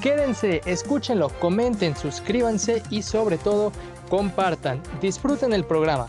Quédense, 0.00 0.60
escúchenlo, 0.66 1.28
comenten, 1.40 1.96
suscríbanse 1.96 2.82
y 2.90 3.02
sobre 3.02 3.38
todo 3.38 3.72
compartan. 4.08 4.82
Disfruten 5.00 5.52
el 5.52 5.64
programa. 5.64 6.08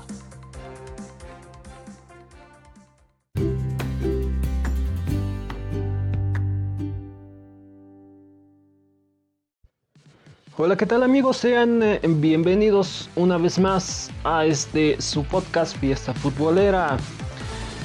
Hola, 10.59 10.75
¿qué 10.75 10.87
tal 10.87 11.03
amigos? 11.03 11.37
Sean 11.37 11.83
eh, 11.83 11.99
bienvenidos 12.03 13.11
una 13.15 13.37
vez 13.37 13.59
más 13.59 14.09
a 14.23 14.43
este 14.43 14.99
su 14.99 15.23
podcast 15.23 15.77
Fiesta 15.77 16.15
Futbolera. 16.15 16.97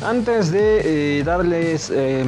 Antes 0.03 0.51
de 0.51 1.19
eh, 1.19 1.23
darles 1.23 1.91
eh, 1.91 2.25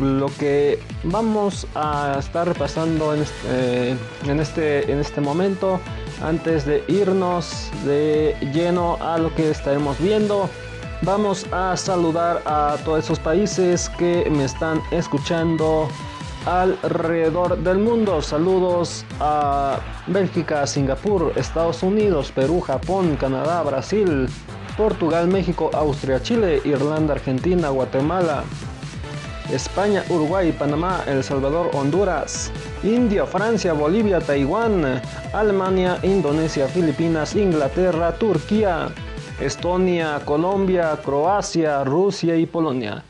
lo 0.00 0.26
que 0.38 0.78
vamos 1.04 1.66
a 1.74 2.16
estar 2.18 2.46
repasando 2.48 3.14
en 3.14 3.22
este, 3.22 3.90
en 4.26 4.40
este, 4.40 4.92
en 4.92 4.98
este 4.98 5.20
momento, 5.20 5.80
antes 6.22 6.64
de 6.64 6.84
irnos 6.88 7.70
de 7.84 8.36
lleno 8.52 8.96
a 9.00 9.18
lo 9.18 9.34
que 9.34 9.50
estaremos 9.50 9.98
viendo, 9.98 10.48
vamos 11.02 11.46
a 11.52 11.76
saludar 11.76 12.42
a 12.46 12.76
todos 12.84 13.04
esos 13.04 13.18
países 13.18 13.88
que 13.98 14.28
me 14.30 14.44
están 14.44 14.80
escuchando 14.90 15.88
alrededor 16.46 17.58
del 17.58 17.78
mundo. 17.78 18.22
Saludos 18.22 19.04
a 19.20 19.78
Bélgica, 20.06 20.66
Singapur, 20.66 21.32
Estados 21.36 21.82
Unidos, 21.82 22.32
Perú, 22.32 22.60
Japón, 22.60 23.16
Canadá, 23.16 23.62
Brasil, 23.62 24.28
Portugal, 24.76 25.28
México, 25.28 25.70
Austria, 25.72 26.22
Chile, 26.22 26.60
Irlanda, 26.64 27.14
Argentina, 27.14 27.68
Guatemala, 27.68 28.44
España, 29.50 30.04
Uruguay, 30.08 30.52
Panamá, 30.52 31.02
El 31.06 31.24
Salvador, 31.24 31.70
Honduras, 31.74 32.52
India, 32.82 33.26
Francia, 33.26 33.72
Bolivia, 33.72 34.20
Taiwán, 34.20 35.00
Alemania, 35.32 35.98
Indonesia, 36.02 36.68
Filipinas, 36.68 37.34
Inglaterra, 37.34 38.12
Turquía, 38.12 38.88
Estonia, 39.40 40.20
Colombia, 40.24 40.98
Croacia, 41.04 41.84
Rusia 41.84 42.36
y 42.36 42.46
Polonia. 42.46 43.02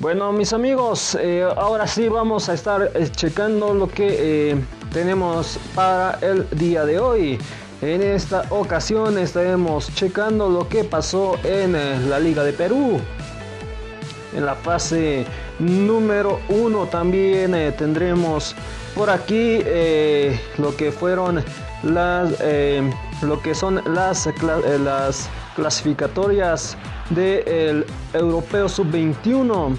Bueno, 0.00 0.32
mis 0.32 0.52
amigos, 0.52 1.16
eh, 1.20 1.46
ahora 1.56 1.86
sí 1.86 2.08
vamos 2.08 2.48
a 2.48 2.54
estar 2.54 2.90
eh, 2.94 3.08
checando 3.12 3.72
lo 3.72 3.88
que 3.88 4.50
eh, 4.50 4.56
tenemos 4.92 5.58
para 5.74 6.18
el 6.20 6.48
día 6.50 6.84
de 6.84 6.98
hoy. 6.98 7.38
En 7.80 8.02
esta 8.02 8.44
ocasión 8.50 9.18
estaremos 9.18 9.94
checando 9.94 10.48
lo 10.48 10.68
que 10.68 10.82
pasó 10.82 11.36
en 11.44 11.72
la 12.08 12.18
Liga 12.18 12.42
de 12.42 12.52
Perú. 12.52 13.00
En 14.34 14.46
la 14.46 14.54
fase 14.54 15.24
número 15.58 16.40
uno 16.48 16.86
también 16.86 17.52
tendremos 17.78 18.54
por 18.94 19.10
aquí 19.10 19.60
lo 20.58 20.76
que 20.76 20.90
fueron 20.92 21.44
las 21.82 22.32
lo 23.22 23.40
que 23.40 23.54
son 23.54 23.80
las, 23.86 24.28
las 24.80 25.28
clasificatorias 25.56 26.76
del 27.10 27.86
Europeo 28.12 28.68
Sub-21 28.68 29.76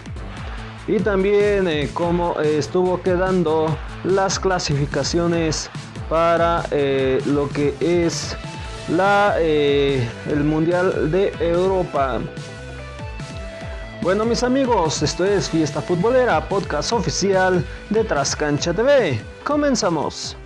y 0.88 1.00
también 1.00 1.68
eh, 1.68 1.90
cómo 1.94 2.40
eh, 2.40 2.57
estuvo 2.59 3.01
quedando 3.01 3.75
las 4.03 4.40
clasificaciones 4.40 5.69
para 6.09 6.63
eh, 6.72 7.22
lo 7.25 7.50
que 7.50 7.74
es 7.80 8.38
la, 8.90 9.35
el 9.40 10.44
Mundial 10.44 11.12
de 11.12 11.34
Europa. 11.40 12.19
Bueno 14.06 14.24
mis 14.24 14.44
amigos, 14.44 15.02
esto 15.02 15.26
es 15.26 15.50
Fiesta 15.50 15.82
Futbolera, 15.82 16.48
podcast 16.48 16.94
oficial 16.94 17.66
de 17.90 18.04
Trascancha 18.04 18.72
TV. 18.72 19.20
Comenzamos. 19.44 20.38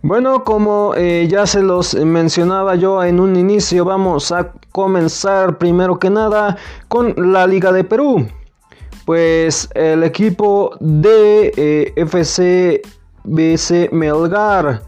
Bueno, 0.00 0.42
como 0.42 0.94
eh, 0.96 1.28
ya 1.28 1.46
se 1.46 1.60
los 1.60 1.92
mencionaba 1.96 2.76
yo 2.76 3.04
en 3.04 3.20
un 3.20 3.36
inicio, 3.36 3.84
vamos 3.84 4.32
a 4.32 4.52
comenzar 4.72 5.58
primero 5.58 5.98
que 5.98 6.08
nada 6.08 6.56
con 6.88 7.14
la 7.30 7.46
Liga 7.46 7.72
de 7.72 7.84
Perú. 7.84 8.26
Pues 9.08 9.70
el 9.72 10.04
equipo 10.04 10.76
de 10.80 11.50
eh, 11.56 11.92
FC 11.96 12.82
BC 13.24 13.90
Melgar 13.90 14.82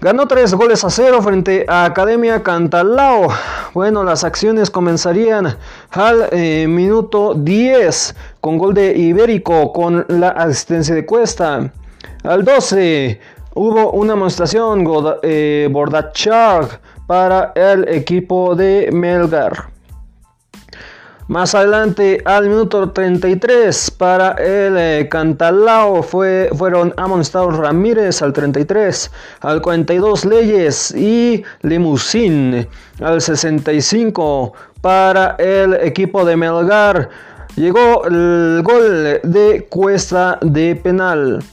ganó 0.00 0.26
tres 0.26 0.52
goles 0.52 0.82
a 0.82 0.90
cero 0.90 1.22
frente 1.22 1.64
a 1.68 1.84
Academia 1.84 2.42
Cantalao. 2.42 3.28
Bueno, 3.72 4.02
las 4.02 4.24
acciones 4.24 4.68
comenzarían 4.68 5.56
al 5.92 6.28
eh, 6.32 6.66
minuto 6.68 7.34
10 7.34 8.16
con 8.40 8.58
gol 8.58 8.74
de 8.74 8.98
Ibérico 8.98 9.72
con 9.72 10.04
la 10.08 10.30
asistencia 10.30 10.96
de 10.96 11.06
Cuesta. 11.06 11.72
Al 12.24 12.44
12 12.44 13.20
Hubo 13.54 13.92
una 13.92 14.14
demostración 14.14 14.84
eh, 15.22 15.68
Bordachar 15.70 16.80
para 17.06 17.52
el 17.54 17.88
equipo 17.90 18.56
de 18.56 18.90
Melgar. 18.92 19.70
Más 21.30 21.54
adelante, 21.54 22.20
al 22.24 22.48
minuto 22.48 22.90
33, 22.90 23.92
para 23.92 24.32
el 24.32 24.76
eh, 24.76 25.08
Cantalao 25.08 26.02
fue, 26.02 26.50
fueron 26.56 26.92
amonestados 26.96 27.56
Ramírez 27.56 28.20
al 28.20 28.32
33, 28.32 29.12
al 29.42 29.62
42 29.62 30.24
Leyes 30.24 30.90
y 30.90 31.44
Limusín 31.62 32.66
al 33.00 33.20
65 33.20 34.54
para 34.80 35.36
el 35.38 35.74
equipo 35.74 36.24
de 36.24 36.36
Melgar. 36.36 37.10
Llegó 37.54 38.04
el 38.06 38.62
gol 38.64 39.20
de 39.22 39.68
Cuesta 39.70 40.36
de 40.42 40.74
penal. 40.74 41.44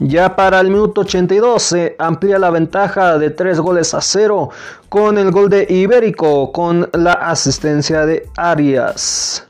Ya 0.00 0.34
para 0.34 0.58
el 0.60 0.70
minuto 0.70 1.02
82 1.02 1.62
se 1.62 1.96
amplía 2.00 2.38
la 2.40 2.50
ventaja 2.50 3.16
de 3.16 3.30
3 3.30 3.60
goles 3.60 3.94
a 3.94 4.00
0 4.00 4.50
con 4.88 5.18
el 5.18 5.30
gol 5.30 5.48
de 5.48 5.66
Ibérico 5.70 6.50
con 6.50 6.90
la 6.92 7.12
asistencia 7.12 8.04
de 8.04 8.28
Arias. 8.36 9.46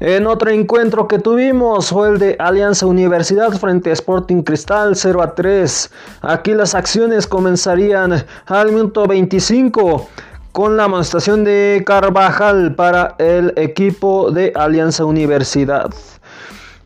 En 0.00 0.26
otro 0.26 0.50
encuentro 0.50 1.06
que 1.06 1.20
tuvimos 1.20 1.90
fue 1.90 2.08
el 2.08 2.18
de 2.18 2.34
Alianza 2.40 2.86
Universidad 2.86 3.52
frente 3.52 3.90
a 3.90 3.92
Sporting 3.92 4.42
Cristal 4.42 4.96
0 4.96 5.22
a 5.22 5.34
3. 5.34 5.90
Aquí 6.22 6.52
las 6.52 6.74
acciones 6.74 7.26
comenzarían 7.26 8.24
al 8.46 8.72
minuto 8.72 9.06
25 9.06 10.08
con 10.50 10.76
la 10.76 10.84
amonestación 10.84 11.44
de 11.44 11.84
Carvajal 11.86 12.74
para 12.74 13.14
el 13.18 13.52
equipo 13.56 14.32
de 14.32 14.52
Alianza 14.56 15.04
Universidad. 15.04 15.90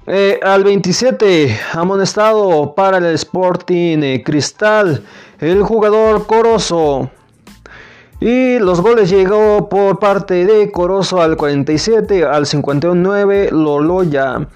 Eh, 0.07 0.39
al 0.43 0.65
27, 0.65 1.59
amonestado 1.73 2.75
para 2.75 2.99
el 2.99 3.07
Sporting 3.15 4.03
eh, 4.03 4.23
Cristal, 4.23 5.03
el 5.39 5.63
jugador 5.63 6.27
Corozo. 6.27 7.11
Y 8.21 8.59
los 8.59 8.83
goles 8.83 9.09
llegó 9.09 9.67
por 9.71 9.99
parte 9.99 10.45
de 10.45 10.71
Corozo 10.71 11.23
al 11.23 11.39
47, 11.39 12.27
al 12.27 12.45
59 12.45 13.49
Loloya, 13.53 14.47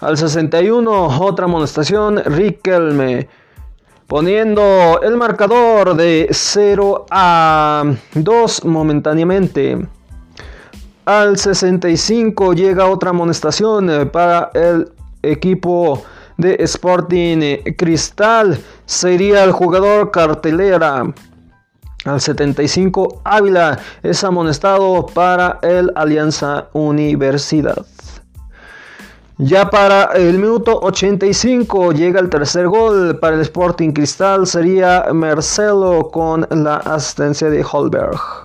al 0.00 0.16
61 0.16 1.20
otra 1.20 1.44
amonestación 1.44 2.22
Riquelme, 2.24 3.28
poniendo 4.06 5.00
el 5.02 5.18
marcador 5.18 5.96
de 5.96 6.28
0 6.30 7.04
a 7.10 7.84
2 8.14 8.64
momentáneamente. 8.64 9.86
Al 11.04 11.36
65 11.36 12.54
llega 12.54 12.86
otra 12.86 13.10
amonestación 13.10 13.90
eh, 13.90 14.06
para 14.06 14.50
el 14.54 14.93
equipo 15.32 16.02
de 16.36 16.56
Sporting 16.60 17.38
eh, 17.42 17.74
Cristal. 17.76 18.58
Sería 18.86 19.44
el 19.44 19.52
jugador 19.52 20.10
cartelera. 20.10 21.04
Al 22.04 22.20
75 22.20 23.22
Ávila 23.24 23.78
es 24.02 24.22
amonestado 24.24 25.06
para 25.06 25.58
el 25.62 25.90
Alianza 25.94 26.68
Universidad. 26.74 27.86
Ya 29.38 29.68
para 29.68 30.12
el 30.12 30.38
minuto 30.38 30.78
85 30.80 31.92
llega 31.92 32.20
el 32.20 32.30
tercer 32.30 32.68
gol 32.68 33.18
para 33.18 33.34
el 33.34 33.40
Sporting 33.42 33.90
Cristal, 33.90 34.46
sería 34.46 35.06
Marcelo 35.12 36.08
con 36.12 36.46
la 36.50 36.76
asistencia 36.76 37.50
de 37.50 37.64
Holberg. 37.64 38.43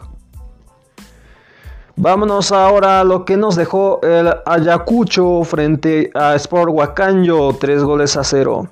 Vámonos 2.01 2.53
ahora 2.53 3.01
a 3.01 3.03
lo 3.03 3.25
que 3.25 3.35
nos 3.35 3.57
dejó 3.57 3.99
el 4.03 4.33
Ayacucho 4.45 5.43
frente 5.43 6.09
a 6.13 6.33
Sport 6.35 6.71
Huacanyo, 6.71 7.51
3 7.59 7.83
goles 7.83 8.15
a 8.15 8.23
0. 8.23 8.69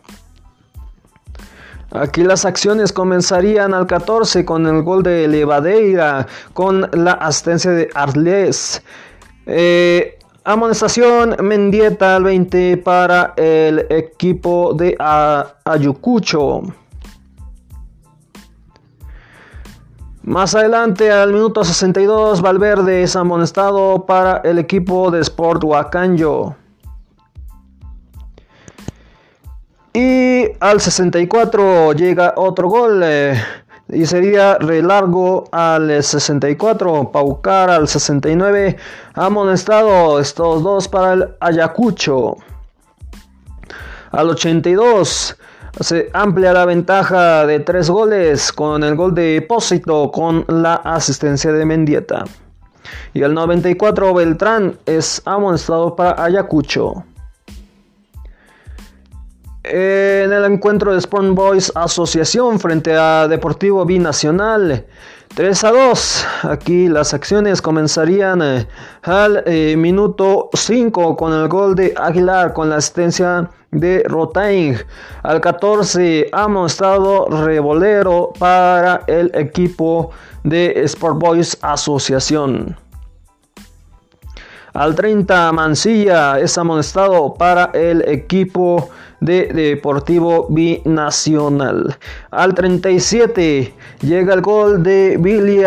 Aquí 1.91 2.23
las 2.23 2.45
acciones 2.45 2.93
comenzarían 2.93 3.73
al 3.73 3.85
14 3.85 4.45
con 4.45 4.65
el 4.65 4.81
gol 4.81 5.03
de 5.03 5.27
Levadeira, 5.27 6.25
con 6.53 6.89
la 6.93 7.11
asistencia 7.11 7.71
de 7.71 7.89
Arles. 7.93 8.81
Eh, 9.45 10.17
Amonestación 10.45 11.35
Mendieta 11.41 12.15
al 12.15 12.23
20 12.23 12.77
para 12.77 13.33
el 13.35 13.87
equipo 13.89 14.73
de 14.73 14.95
Ayacucho. 15.65 16.61
Más 20.27 20.55
adelante, 20.55 21.09
al 21.09 21.31
minuto 21.31 21.63
62, 21.63 22.41
Valverde 22.41 23.01
es 23.01 23.15
amonestado 23.15 24.05
para 24.05 24.41
el 24.43 24.59
equipo 24.59 25.09
de 25.09 25.21
Sport 25.21 25.63
Huacanyo. 25.63 26.53
Y 29.93 30.43
al 30.59 30.81
64 30.81 31.93
llega 31.93 32.33
otro 32.35 32.67
gol. 32.67 33.03
Eh, 33.05 33.41
y 33.87 34.05
sería 34.05 34.55
relargo 34.55 35.45
al 35.53 36.03
64, 36.03 37.09
Paucar 37.09 37.69
al 37.69 37.87
69, 37.87 38.75
amonestado 39.13 40.19
estos 40.19 40.61
dos 40.61 40.89
para 40.89 41.13
el 41.13 41.29
Ayacucho. 41.39 42.35
Al 44.11 44.31
82 44.31 45.37
se 45.79 46.09
amplia 46.13 46.53
la 46.53 46.65
ventaja 46.65 47.45
de 47.45 47.59
tres 47.59 47.89
goles 47.89 48.51
con 48.51 48.83
el 48.83 48.95
gol 48.95 49.13
de 49.13 49.33
Depósito 49.33 50.11
con 50.11 50.45
la 50.47 50.75
asistencia 50.75 51.51
de 51.51 51.65
Mendieta. 51.65 52.25
Y 53.13 53.23
al 53.23 53.33
94 53.33 54.13
Beltrán 54.13 54.77
es 54.85 55.21
amonestado 55.25 55.95
para 55.95 56.23
Ayacucho. 56.23 57.03
En 59.63 60.31
el 60.31 60.45
encuentro 60.45 60.93
de 60.93 61.01
Spawn 61.01 61.35
Boys 61.35 61.71
Asociación 61.75 62.59
frente 62.59 62.95
a 62.95 63.27
Deportivo 63.27 63.85
Binacional. 63.85 64.85
3 65.35 65.63
a 65.63 65.71
2. 65.71 66.25
Aquí 66.43 66.87
las 66.87 67.13
acciones 67.13 67.61
comenzarían 67.61 68.41
eh, 68.41 68.67
al 69.03 69.43
eh, 69.45 69.75
minuto 69.77 70.49
5 70.53 71.15
con 71.15 71.33
el 71.33 71.47
gol 71.47 71.75
de 71.75 71.93
Aguilar 71.95 72.53
con 72.53 72.69
la 72.69 72.77
asistencia 72.77 73.49
de 73.71 74.03
Rotain. 74.07 74.77
Al 75.23 75.41
14 75.41 76.29
ha 76.31 76.47
mostrado 76.47 77.27
revolero 77.27 78.33
para 78.39 79.03
el 79.07 79.31
equipo 79.33 80.11
de 80.43 80.73
Sport 80.83 81.19
Boys 81.19 81.57
Asociación. 81.61 82.75
Al 84.73 84.95
30 84.95 85.51
Mancilla 85.53 86.39
es 86.39 86.57
amonestado 86.57 87.33
para 87.33 87.71
el 87.73 88.07
equipo 88.07 88.89
de 89.19 89.47
Deportivo 89.47 90.47
Binacional. 90.49 91.97
Al 92.31 92.53
37 92.53 93.73
llega 94.01 94.33
el 94.33 94.41
gol 94.41 94.83
de 94.83 95.17
Billy 95.19 95.63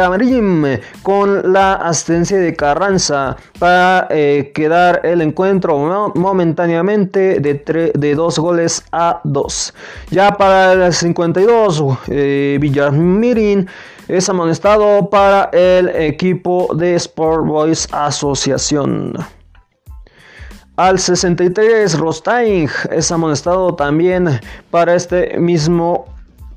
con 1.03 1.53
la 1.53 1.75
asistencia 1.75 2.39
de 2.39 2.55
Carranza 2.55 3.37
para 3.59 4.07
eh, 4.11 4.53
quedar 4.55 5.01
el 5.05 5.21
encuentro 5.21 6.13
momentáneamente 6.15 7.41
de, 7.41 7.93
de 7.95 8.15
dos 8.15 8.39
goles 8.39 8.85
a 8.93 9.21
dos. 9.25 9.75
Ya 10.11 10.33
para 10.33 10.87
el 10.87 10.93
52 10.93 11.85
eh, 12.09 12.59
Villamirin 12.61 13.69
es 14.09 14.29
amonestado 14.29 15.09
para 15.09 15.51
el 15.53 15.89
equipo 15.89 16.69
de 16.75 16.95
Sport 16.97 17.47
Boys 17.47 17.89
Asociación. 17.93 19.40
Al 20.81 20.99
63, 20.99 21.99
Rostain 21.99 22.67
es 22.91 23.13
amonestado 23.13 23.75
también 23.75 24.41
para 24.71 24.95
este 24.95 25.39
mismo 25.39 26.07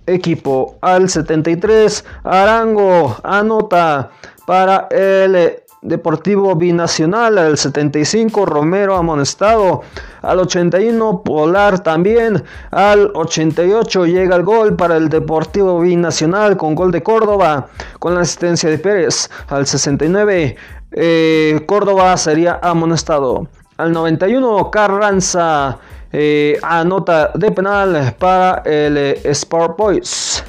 equipo. 0.08 0.78
Al 0.80 1.10
73, 1.10 2.06
Arango 2.24 3.18
anota 3.24 4.12
para 4.48 4.88
el 4.92 5.58
Deportivo 5.82 6.56
Binacional. 6.56 7.38
Al 7.38 7.58
75, 7.58 8.46
Romero 8.46 8.96
amonestado. 8.96 9.82
Al 10.22 10.40
81, 10.40 11.22
Polar 11.26 11.84
también. 11.84 12.42
Al 12.72 13.12
88 13.16 14.06
llega 14.06 14.38
el 14.38 14.44
gol 14.44 14.78
para 14.78 14.96
el 14.96 15.10
Deportivo 15.10 15.82
Binacional 15.82 16.56
con 16.56 16.76
gol 16.76 16.94
de 16.94 17.04
Córdoba 17.04 17.68
con 18.00 18.16
la 18.16 18.22
asistencia 18.22 18.70
de 18.70 18.78
Pérez. 18.78 19.30
Al 19.50 19.68
69, 19.68 20.56
eh, 20.94 21.62
Córdoba 21.68 22.16
sería 22.16 22.58
amonestado. 22.64 23.50
Al 23.84 23.92
91 23.92 24.72
Carranza 24.72 25.78
eh, 26.10 26.58
anota 26.62 27.32
de 27.36 27.52
penal 27.52 28.16
para 28.18 28.62
el 28.64 28.96
eh, 28.96 29.22
Sport 29.26 29.78
Boys. 29.78 30.42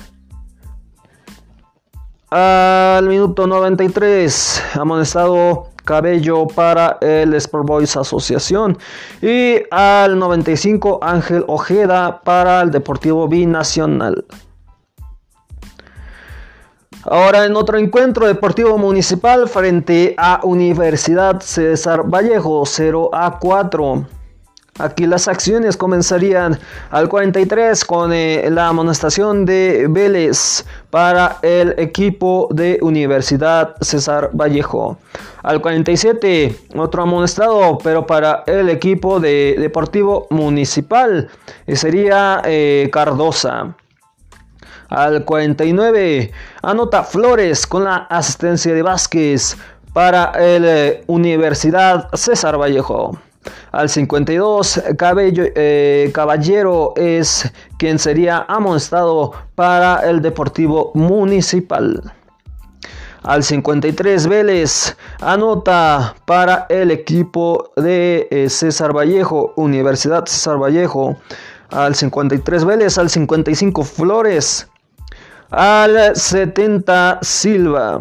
Al 2.31 3.09
minuto 3.09 3.45
93 3.49 4.63
amonestado 4.75 5.71
Cabello 5.85 6.47
para 6.47 6.99
el 7.01 7.35
Sport 7.35 7.67
Boys 7.67 7.97
Asociación. 7.97 8.79
Y 9.21 9.65
al 9.73 10.17
95 10.17 11.01
Ángel 11.03 11.45
Ojeda 11.49 12.21
para 12.23 12.61
el 12.61 12.71
Deportivo 12.71 13.27
Binacional. 13.27 14.25
Ahora 17.07 17.45
en 17.45 17.55
otro 17.55 17.77
encuentro 17.77 18.27
deportivo 18.27 18.79
municipal 18.79 19.47
frente 19.47 20.15
a 20.17 20.41
Universidad 20.43 21.41
César 21.41 22.05
Vallejo 22.09 22.65
0 22.65 23.11
a 23.13 23.39
4. 23.39 24.07
Aquí 24.79 25.07
las 25.07 25.29
acciones 25.29 25.77
comenzarían 25.77 26.59
al 26.91 27.11
43 27.11 27.85
con 27.85 28.13
eh, 28.15 28.49
la 28.51 28.69
amonestación 28.69 29.45
de 29.45 29.87
Vélez 29.91 30.65
para 30.89 31.37
el 31.43 31.75
equipo 31.79 32.49
de 32.51 32.79
Universidad 32.81 33.77
César 33.83 34.31
Vallejo. 34.33 34.97
Al 35.43 35.61
47 35.61 36.57
otro 36.75 37.03
amonestado 37.03 37.77
pero 37.85 38.07
para 38.07 38.45
el 38.47 38.71
equipo 38.71 39.21
de 39.21 39.57
Deportivo 39.59 40.27
Municipal 40.31 41.29
sería 41.69 42.41
eh, 42.47 42.89
Cardosa. 42.91 43.77
Al 44.89 45.25
49 45.25 46.33
anota 46.63 47.05
Flores 47.05 47.67
con 47.67 47.85
la 47.85 47.97
asistencia 48.11 48.75
de 48.75 48.83
Vázquez 48.83 49.57
para 49.93 50.33
el 50.39 50.65
eh, 50.65 51.05
Universidad 51.07 52.09
César 52.15 52.61
Vallejo. 52.61 53.19
Al 53.73 53.89
52 53.89 54.83
eh, 55.57 56.11
Caballero 56.15 56.95
es 56.97 57.53
quien 57.79 57.99
sería 57.99 58.45
amonestado 58.49 59.33
para 59.55 60.09
el 60.09 60.23
Deportivo 60.23 60.91
Municipal. 60.95 62.03
Al 63.23 63.43
53 63.43 64.27
Vélez 64.27 64.97
anota 65.21 66.15
para 66.27 66.67
el 66.69 66.91
equipo 66.91 67.71
de 67.77 68.29
eh, 68.31 68.51
César 68.51 68.95
Vallejo, 68.95 69.55
Universidad 69.57 70.27
César 70.27 70.63
Vallejo. 70.63 71.17
Al 71.71 71.95
53 71.95 72.65
Vélez, 72.65 72.99
al 72.99 73.09
55 73.11 73.83
Flores 73.83 74.69
al 75.57 76.17
70 76.17 77.19
Silva. 77.23 78.01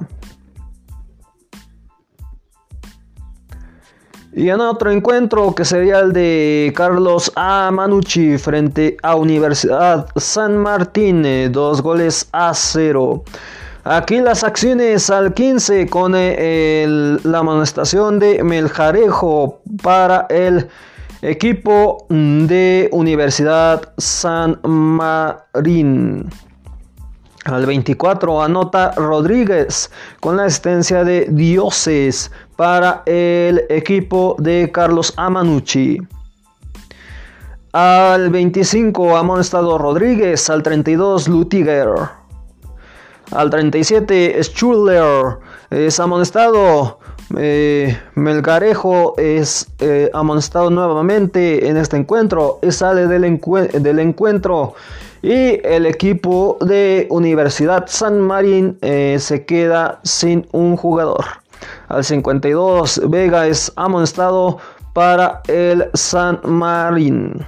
Y 4.36 4.50
en 4.50 4.60
otro 4.62 4.90
encuentro 4.90 5.54
que 5.54 5.64
sería 5.64 6.00
el 6.00 6.12
de 6.12 6.74
Carlos 6.76 7.32
A. 7.36 7.70
Manucci 7.72 8.40
frente 8.40 8.98
a 9.04 9.16
Universidad 9.16 10.08
San 10.16 10.58
Martín, 10.58 11.24
eh, 11.24 11.50
dos 11.52 11.84
goles 11.84 12.28
a 12.32 12.52
cero. 12.56 13.24
Aquí 13.84 14.22
las 14.22 14.44
acciones 14.44 15.12
al 15.12 15.36
15 15.36 15.88
con 15.88 16.14
eh, 16.16 17.18
la 17.24 17.40
amonestación 17.40 18.18
de 18.18 18.44
Meljarejo 18.44 19.62
para 19.84 20.26
el 20.30 20.68
equipo 21.22 22.08
de 22.10 22.90
Universidad 22.92 23.94
San 23.98 24.60
Marín. 24.64 26.28
Al 27.46 27.66
24 27.66 28.42
anota 28.42 28.92
Rodríguez 28.92 29.92
con 30.22 30.38
la 30.38 30.46
asistencia 30.46 31.04
de 31.04 31.28
Dioses 31.30 32.32
para 32.56 33.04
el 33.06 33.64
equipo 33.70 34.36
de 34.40 34.72
Carlos 34.72 35.14
Amanucci. 35.18 36.00
Al 37.74 38.30
25 38.30 39.18
amonestado 39.18 39.78
Rodríguez, 39.78 40.50
al 40.50 40.64
32 40.64 41.28
Lutiger. 41.28 41.90
Al 43.32 43.50
37 43.50 44.42
Schuller 44.42 45.38
es 45.70 46.00
amonestado 46.00 47.00
eh, 47.38 47.98
Melgarejo 48.16 49.16
es 49.18 49.68
eh, 49.80 50.10
amonestado 50.14 50.70
nuevamente 50.70 51.68
en 51.68 51.78
este 51.78 51.98
encuentro 51.98 52.60
sale 52.70 53.08
del, 53.08 53.24
encuentro 53.24 54.76
y 55.24 55.66
el 55.66 55.86
equipo 55.86 56.58
de 56.60 57.08
Universidad 57.10 57.86
San 57.88 58.20
Marín 58.20 58.78
eh, 58.82 59.16
se 59.20 59.46
queda 59.46 60.02
sin 60.04 60.46
un 60.52 60.76
jugador. 60.76 61.24
Al 61.88 62.04
52 62.04 63.04
Vega 63.08 63.48
es 63.48 63.72
amonestado 63.78 64.58
para 64.92 65.42
el 65.48 65.90
San 65.94 66.42
Marín. 66.44 67.46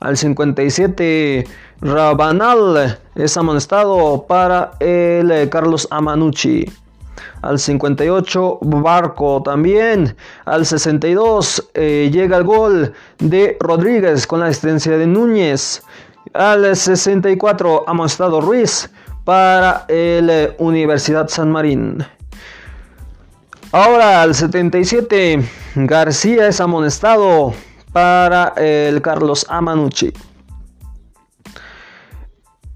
Al 0.00 0.16
57 0.16 1.46
Rabanal 1.80 2.98
es 3.14 3.36
amonestado 3.36 4.26
para 4.26 4.72
el 4.80 5.48
Carlos 5.50 5.86
Amanucci 5.88 6.66
al 7.42 7.58
58 7.58 8.58
Barco 8.62 9.42
también, 9.44 10.16
al 10.44 10.64
62 10.64 11.70
eh, 11.74 12.08
llega 12.12 12.36
el 12.36 12.44
gol 12.44 12.92
de 13.18 13.56
Rodríguez 13.60 14.26
con 14.26 14.40
la 14.40 14.46
asistencia 14.46 14.96
de 14.96 15.06
Núñez, 15.06 15.82
al 16.34 16.76
64 16.76 17.84
amonestado 17.86 18.40
Ruiz 18.40 18.90
para 19.24 19.84
el 19.88 20.30
eh, 20.30 20.56
Universidad 20.58 21.28
San 21.28 21.50
Marín. 21.50 22.04
Ahora 23.70 24.22
al 24.22 24.34
77 24.34 25.42
García 25.76 26.48
es 26.48 26.60
amonestado 26.60 27.54
para 27.92 28.52
el 28.56 29.00
Carlos 29.00 29.46
Amanucci. 29.48 30.12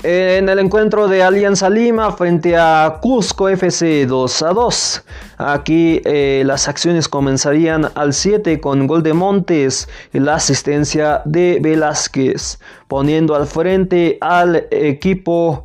En 0.02 0.50
el 0.50 0.58
encuentro 0.58 1.08
de 1.08 1.22
Alianza 1.22 1.70
Lima 1.70 2.12
frente 2.12 2.54
a 2.54 2.98
Cusco 3.00 3.48
FC 3.48 4.04
2 4.04 4.42
a 4.42 4.52
2. 4.52 5.04
Aquí 5.38 6.02
eh, 6.04 6.42
las 6.44 6.68
acciones 6.68 7.08
comenzarían 7.08 7.90
al 7.94 8.12
7 8.12 8.60
con 8.60 8.86
gol 8.86 9.02
de 9.02 9.14
Montes 9.14 9.88
y 10.12 10.18
la 10.18 10.34
asistencia 10.34 11.22
de 11.24 11.58
Velázquez, 11.62 12.58
poniendo 12.88 13.34
al 13.34 13.46
frente 13.46 14.18
al 14.20 14.66
equipo 14.70 15.62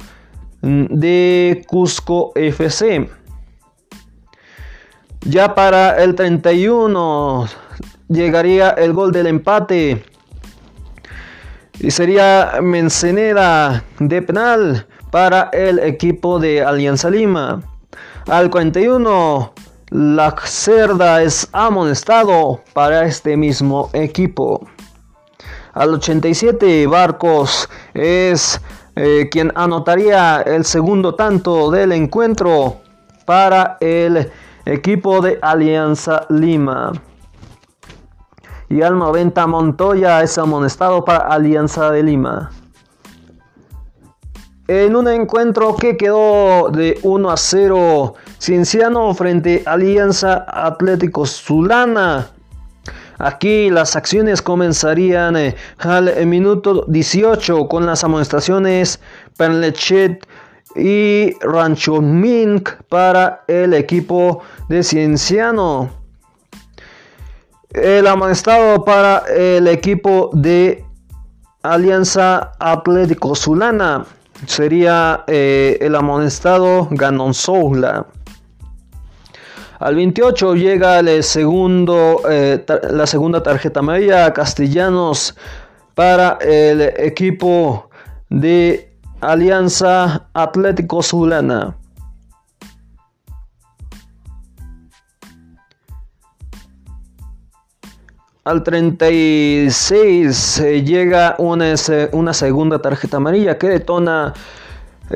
mm, 0.61 0.85
de 0.89 1.65
Cusco 1.67 2.31
FC. 2.35 3.09
Ya 5.25 5.53
para 5.53 6.01
el 6.01 6.15
31 6.15 7.47
llegaría 8.07 8.69
el 8.71 8.93
gol 8.93 9.11
del 9.11 9.27
empate 9.27 10.03
y 11.81 11.89
sería 11.89 12.59
Menceneda 12.61 13.83
de 13.97 14.21
penal 14.21 14.85
para 15.09 15.49
el 15.51 15.79
equipo 15.79 16.39
de 16.39 16.63
Alianza 16.63 17.09
Lima. 17.09 17.63
Al 18.27 18.51
41, 18.51 19.51
la 19.89 20.35
Cerda 20.45 21.23
es 21.23 21.49
amonestado 21.51 22.61
para 22.73 23.05
este 23.05 23.35
mismo 23.35 23.89
equipo. 23.93 24.67
Al 25.73 25.95
87, 25.95 26.85
Barcos 26.85 27.67
es 27.95 28.61
eh, 28.95 29.27
quien 29.31 29.51
anotaría 29.55 30.41
el 30.41 30.65
segundo 30.65 31.15
tanto 31.15 31.71
del 31.71 31.93
encuentro 31.93 32.77
para 33.25 33.77
el 33.79 34.31
equipo 34.65 35.19
de 35.19 35.39
Alianza 35.41 36.27
Lima 36.29 36.93
y 38.71 38.81
al 38.81 38.97
90 38.97 39.47
Montoya 39.47 40.23
es 40.23 40.37
amonestado 40.37 41.03
para 41.03 41.27
Alianza 41.27 41.91
de 41.91 42.03
Lima. 42.03 42.51
En 44.67 44.95
un 44.95 45.09
encuentro 45.09 45.75
que 45.75 45.97
quedó 45.97 46.69
de 46.69 46.97
1 47.03 47.29
a 47.29 47.35
0, 47.35 48.13
Cienciano 48.39 49.13
frente 49.13 49.63
Alianza 49.65 50.45
Atlético 50.47 51.25
Zulana. 51.25 52.29
Aquí 53.17 53.69
las 53.69 53.97
acciones 53.97 54.41
comenzarían 54.41 55.35
eh, 55.35 55.55
al 55.79 56.25
minuto 56.25 56.85
18 56.87 57.67
con 57.67 57.85
las 57.85 58.05
amonestaciones 58.05 59.01
Penlechet 59.37 60.25
y 60.77 61.33
Rancho 61.41 62.01
Mink 62.01 62.69
para 62.87 63.43
el 63.47 63.73
equipo 63.73 64.41
de 64.69 64.81
Cienciano. 64.81 66.00
El 67.73 68.05
amonestado 68.05 68.83
para 68.83 69.23
el 69.33 69.65
equipo 69.67 70.29
de 70.33 70.83
Alianza 71.63 72.51
Atlético 72.59 73.33
Zulana 73.33 74.05
sería 74.45 75.23
eh, 75.27 75.77
el 75.79 75.95
amonestado 75.95 76.89
Ganonzoula. 76.91 78.07
Al 79.79 79.95
28 79.95 80.55
llega 80.55 80.99
el 80.99 81.23
segundo, 81.23 82.21
eh, 82.29 82.63
la 82.89 83.07
segunda 83.07 83.41
tarjeta 83.41 83.79
amarilla 83.79 84.33
Castellanos 84.33 85.37
para 85.95 86.39
el 86.41 86.81
equipo 86.81 87.89
de 88.29 88.93
Alianza 89.21 90.27
Atlético 90.33 91.01
Zulana. 91.01 91.77
Al 98.43 98.63
36 98.63 100.63
llega 100.83 101.35
una, 101.37 101.75
una, 102.11 102.33
segunda 102.33 102.79
tarjeta 102.79 103.17
amarilla 103.17 103.59
que 103.59 103.69
detona 103.69 104.33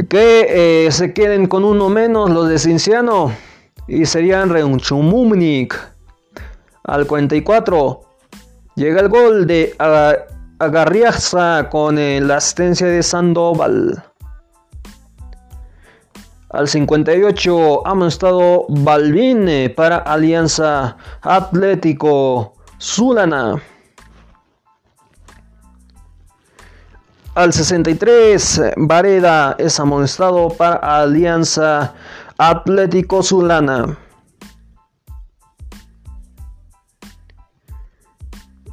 que 0.07 0.85
eh, 0.85 0.91
se 0.91 1.11
queden 1.11 1.47
con 1.47 1.63
uno 1.63 1.89
menos 1.89 2.29
los 2.29 2.49
de 2.49 2.59
Cinciano 2.59 3.33
y 3.87 4.05
serían 4.05 4.51
Reunchumumnik. 4.51 5.75
Al 6.83 7.07
44 7.07 8.01
llega 8.75 9.01
el 9.01 9.09
gol 9.09 9.47
de 9.47 9.73
Agarriaza 10.59 11.67
con 11.71 11.97
eh, 11.97 12.21
la 12.21 12.37
asistencia 12.37 12.85
de 12.85 13.01
Sandoval. 13.01 14.03
Al 16.49 16.67
58 16.67 17.87
ha 17.87 18.07
estado 18.07 18.67
Balvin 18.69 19.73
para 19.75 19.97
Alianza 19.97 20.95
Atlético 21.23 22.54
Zulana. 22.79 23.61
Al 27.35 27.51
63, 27.51 28.61
Vareda 28.77 29.55
es 29.59 29.79
amonestado 29.79 30.49
para 30.49 31.01
Alianza 31.01 31.93
Atlético 32.37 33.21
Zulana. 33.21 33.97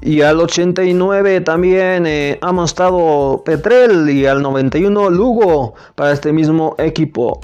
Y 0.01 0.23
al 0.23 0.41
89 0.41 1.43
también 1.43 2.07
eh, 2.07 2.39
ha 2.43 2.49
amonestado 2.49 3.43
Petrel 3.45 4.11
y 4.11 4.27
al 4.27 4.43
91 4.43 5.11
Lugo 5.11 5.75
para 5.95 6.13
este 6.13 6.33
mismo 6.33 6.75
equipo. 6.79 7.41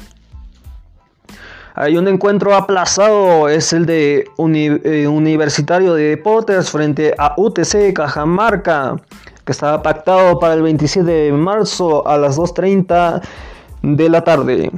Hay 1.81 1.97
un 1.97 2.09
encuentro 2.09 2.57
aplazado, 2.57 3.49
es 3.49 3.73
el 3.73 3.87
de 3.87 4.29
eh, 4.37 5.07
Universitario 5.07 5.95
de 5.95 6.09
Deportes 6.09 6.71
frente 6.71 7.15
a 7.17 7.35
UTC 7.37 7.93
Cajamarca, 7.95 8.97
que 9.45 9.53
estaba 9.53 9.81
pactado 9.81 10.41
para 10.41 10.55
el 10.55 10.63
27 10.63 11.09
de 11.09 11.33
marzo 11.33 12.05
a 12.09 12.19
las 12.19 12.37
2.30 12.37 13.23
de 13.83 14.09
la 14.09 14.25
tarde. 14.25 14.73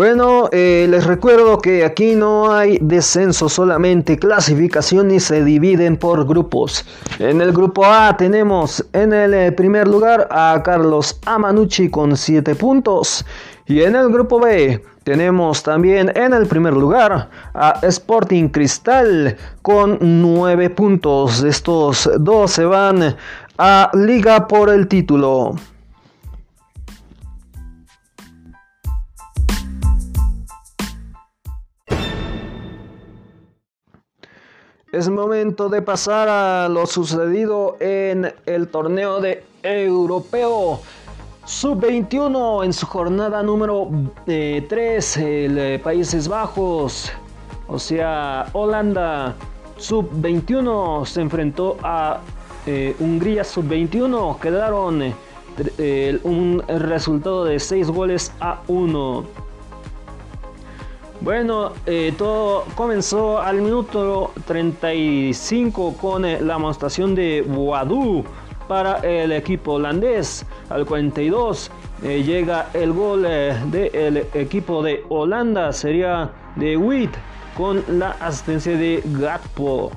Bueno, 0.00 0.48
eh, 0.50 0.86
les 0.88 1.04
recuerdo 1.04 1.58
que 1.58 1.84
aquí 1.84 2.14
no 2.14 2.50
hay 2.50 2.78
descenso, 2.80 3.50
solamente 3.50 4.18
clasificación 4.18 5.10
y 5.10 5.20
se 5.20 5.44
dividen 5.44 5.98
por 5.98 6.26
grupos. 6.26 6.86
En 7.18 7.42
el 7.42 7.52
grupo 7.52 7.84
A 7.84 8.16
tenemos 8.16 8.82
en 8.94 9.12
el 9.12 9.34
eh, 9.34 9.52
primer 9.52 9.86
lugar 9.86 10.26
a 10.30 10.62
Carlos 10.64 11.20
Amanucci 11.26 11.90
con 11.90 12.16
7 12.16 12.54
puntos. 12.54 13.26
Y 13.66 13.82
en 13.82 13.94
el 13.94 14.08
grupo 14.08 14.40
B 14.40 14.82
tenemos 15.04 15.62
también 15.62 16.10
en 16.16 16.32
el 16.32 16.46
primer 16.46 16.72
lugar 16.72 17.28
a 17.52 17.78
Sporting 17.82 18.48
Cristal 18.48 19.36
con 19.60 19.98
9 20.00 20.70
puntos. 20.70 21.42
Estos 21.42 22.08
dos 22.18 22.52
se 22.52 22.64
van 22.64 23.16
a 23.58 23.90
liga 23.92 24.48
por 24.48 24.70
el 24.70 24.88
título. 24.88 25.56
Es 34.92 35.08
momento 35.08 35.68
de 35.68 35.82
pasar 35.82 36.28
a 36.28 36.68
lo 36.68 36.84
sucedido 36.84 37.76
en 37.78 38.34
el 38.44 38.66
torneo 38.66 39.20
de 39.20 39.44
europeo 39.62 40.80
Sub-21 41.44 42.64
en 42.64 42.72
su 42.72 42.86
jornada 42.86 43.40
número 43.44 43.88
3, 44.26 45.16
eh, 45.18 45.80
Países 45.80 46.26
Bajos, 46.26 47.12
o 47.68 47.78
sea, 47.78 48.46
Holanda. 48.52 49.36
Sub-21 49.76 51.06
se 51.06 51.20
enfrentó 51.20 51.76
a 51.84 52.18
eh, 52.66 52.96
Hungría 52.98 53.44
Sub-21. 53.44 54.40
Quedaron 54.40 55.14
eh, 55.78 56.18
un 56.24 56.64
resultado 56.66 57.44
de 57.44 57.60
6 57.60 57.90
goles 57.90 58.32
a 58.40 58.60
1. 58.66 59.49
Bueno, 61.20 61.72
todo 62.16 62.64
comenzó 62.74 63.40
al 63.40 63.60
minuto 63.60 64.32
35 64.46 65.94
con 66.00 66.22
la 66.22 66.54
demostración 66.54 67.14
de 67.14 67.42
Wadu 67.46 68.24
para 68.70 68.98
el 68.98 69.32
equipo 69.32 69.72
holandés. 69.72 70.46
Al 70.68 70.86
42 70.86 71.72
eh, 72.04 72.22
llega 72.22 72.68
el 72.72 72.92
gol 72.92 73.24
eh, 73.26 73.54
del 73.66 74.18
equipo 74.32 74.80
de 74.80 75.04
Holanda, 75.08 75.72
sería 75.72 76.30
de 76.54 76.76
Witt 76.76 77.10
con 77.56 77.82
la 77.88 78.12
asistencia 78.20 78.76
de 78.76 79.02
Gatpo. 79.04 79.90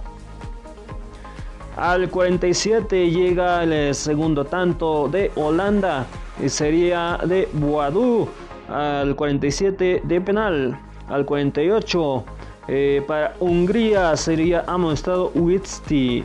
Al 1.77 2.10
47 2.10 3.12
llega 3.12 3.63
el 3.63 3.74
eh, 3.74 3.94
segundo 3.94 4.44
tanto 4.44 5.08
de 5.08 5.32
Holanda, 5.36 6.08
y 6.44 6.50
sería 6.50 7.20
de 7.24 7.48
Boadou. 7.53 8.27
Al 8.70 9.15
47 9.15 10.01
de 10.03 10.22
penal. 10.22 10.80
Al 11.10 11.26
48 11.26 12.26
para 13.08 13.36
Hungría 13.40 14.16
sería 14.16 14.64
amonestado 14.68 15.32
Witzti. 15.36 16.24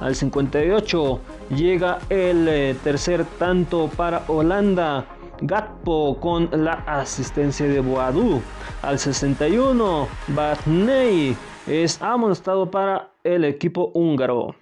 Al 0.00 0.14
58 0.14 1.20
llega 1.56 1.98
el 2.08 2.46
eh, 2.48 2.76
tercer 2.84 3.24
tanto 3.38 3.90
para 3.96 4.22
Holanda. 4.28 5.06
Gatpo 5.40 6.18
con 6.20 6.48
la 6.52 6.84
asistencia 6.86 7.66
de 7.66 7.80
Boadu. 7.80 8.40
Al 8.82 8.98
61, 8.98 10.08
Batney 10.28 11.36
es 11.66 12.00
amonestado 12.02 12.70
para 12.70 13.10
el 13.22 13.44
equipo 13.44 13.90
húngaro. 13.94 14.54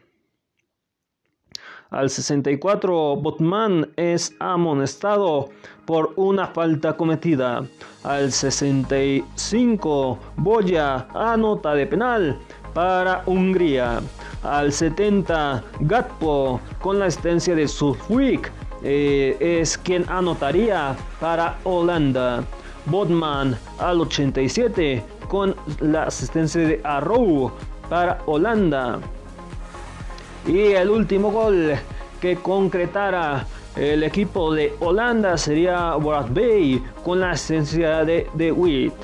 Al 1.90 2.10
64, 2.10 3.16
Botman 3.16 3.92
es 3.96 4.34
amonestado 4.38 5.50
por 5.86 6.12
una 6.16 6.48
falta 6.48 6.96
cometida. 6.96 7.64
Al 8.04 8.32
65, 8.32 10.18
Boya 10.36 11.06
anota 11.14 11.74
de 11.74 11.86
penal 11.86 12.38
para 12.74 13.22
Hungría. 13.26 14.00
Al 14.42 14.72
70, 14.72 15.64
Gatpo 15.80 16.60
con 16.80 16.98
la 16.98 17.06
asistencia 17.06 17.54
de 17.54 17.66
Sufwick 17.66 18.52
eh, 18.82 19.36
es 19.40 19.78
quien 19.78 20.04
anotaría 20.08 20.94
para 21.20 21.56
Holanda. 21.64 22.44
Bodman 22.84 23.58
al 23.78 24.00
87 24.00 25.02
con 25.28 25.56
la 25.80 26.04
asistencia 26.04 26.60
de 26.60 26.80
Arrow 26.84 27.50
para 27.88 28.18
Holanda. 28.26 29.00
Y 30.46 30.72
el 30.72 30.90
último 30.90 31.32
gol 31.32 31.74
que 32.20 32.36
concretara 32.36 33.44
el 33.76 34.02
equipo 34.02 34.54
de 34.54 34.74
Holanda 34.80 35.36
sería 35.36 35.94
Borat 35.96 36.32
Bay 36.32 36.82
con 37.04 37.20
la 37.20 37.32
asistencia 37.32 38.04
de, 38.04 38.26
de 38.34 38.50
Witt. 38.50 38.94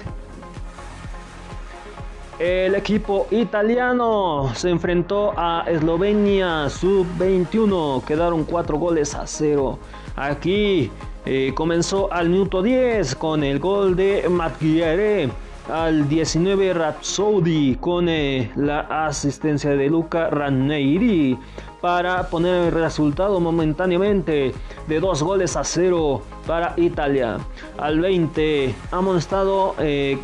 El 2.38 2.74
equipo 2.74 3.28
italiano 3.30 4.50
se 4.54 4.70
enfrentó 4.70 5.32
a 5.36 5.64
Eslovenia 5.68 6.68
sub-21. 6.68 8.02
Quedaron 8.04 8.44
4 8.44 8.78
goles 8.78 9.14
a 9.14 9.26
0. 9.26 9.78
Aquí 10.16 10.90
eh, 11.24 11.52
comenzó 11.54 12.12
al 12.12 12.30
minuto 12.30 12.62
10 12.62 13.14
con 13.16 13.44
el 13.44 13.58
gol 13.58 13.94
de 13.94 14.26
Matguire. 14.28 15.28
Al 15.70 16.08
19 16.08 16.74
Rapsodi 16.74 17.76
con 17.76 18.08
eh, 18.08 18.50
la 18.56 19.06
asistencia 19.06 19.70
de 19.70 19.88
Luca 19.88 20.28
Ranieri 20.28 21.38
para 21.82 22.30
poner 22.30 22.68
el 22.68 22.72
resultado 22.72 23.40
momentáneamente 23.40 24.54
de 24.86 25.00
2 25.00 25.22
goles 25.22 25.56
a 25.56 25.64
0 25.64 26.22
para 26.46 26.74
Italia. 26.76 27.38
Al 27.76 28.00
20 28.00 28.74
amonestado 28.92 29.74
eh, 29.80 30.18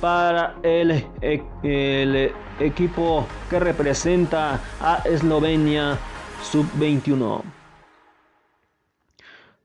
para 0.00 0.56
el, 0.64 1.06
el 1.62 2.32
equipo 2.58 3.24
que 3.48 3.60
representa 3.60 4.60
a 4.80 5.02
Eslovenia 5.04 5.96
sub-21. 6.42 7.42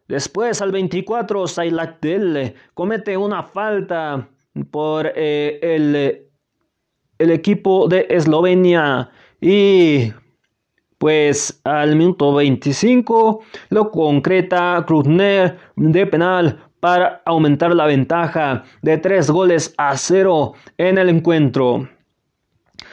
Después 0.07 0.61
al 0.61 0.71
24 0.71 1.47
Sailakdel 1.47 2.53
comete 2.75 3.17
una 3.17 3.43
falta 3.43 4.29
por 4.69 5.11
eh, 5.15 5.59
el, 5.61 6.27
el 7.17 7.31
equipo 7.31 7.87
de 7.87 8.05
Eslovenia 8.09 9.09
y 9.41 10.13
pues 10.97 11.59
al 11.63 11.95
minuto 11.95 12.33
25 12.33 13.41
lo 13.69 13.91
concreta 13.91 14.83
Kruzner 14.87 15.57
de 15.75 16.05
penal 16.07 16.67
para 16.79 17.21
aumentar 17.25 17.73
la 17.75 17.85
ventaja 17.85 18.63
de 18.81 18.97
3 18.97 19.29
goles 19.29 19.73
a 19.77 19.97
0 19.97 20.53
en 20.77 20.97
el 20.97 21.09
encuentro. 21.09 21.87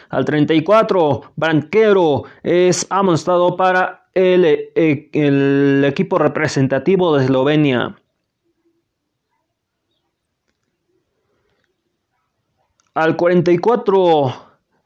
Al 0.08 0.24
34, 0.24 1.32
Banquero 1.36 2.24
es 2.42 2.86
amonestado 2.90 3.56
para 3.56 4.06
el, 4.14 4.44
eh, 4.44 5.10
el, 5.12 5.84
equipo 5.84 6.18
representativo 6.18 7.16
de 7.16 7.24
Eslovenia. 7.24 7.96
Al 12.94 13.16
44 13.16 14.34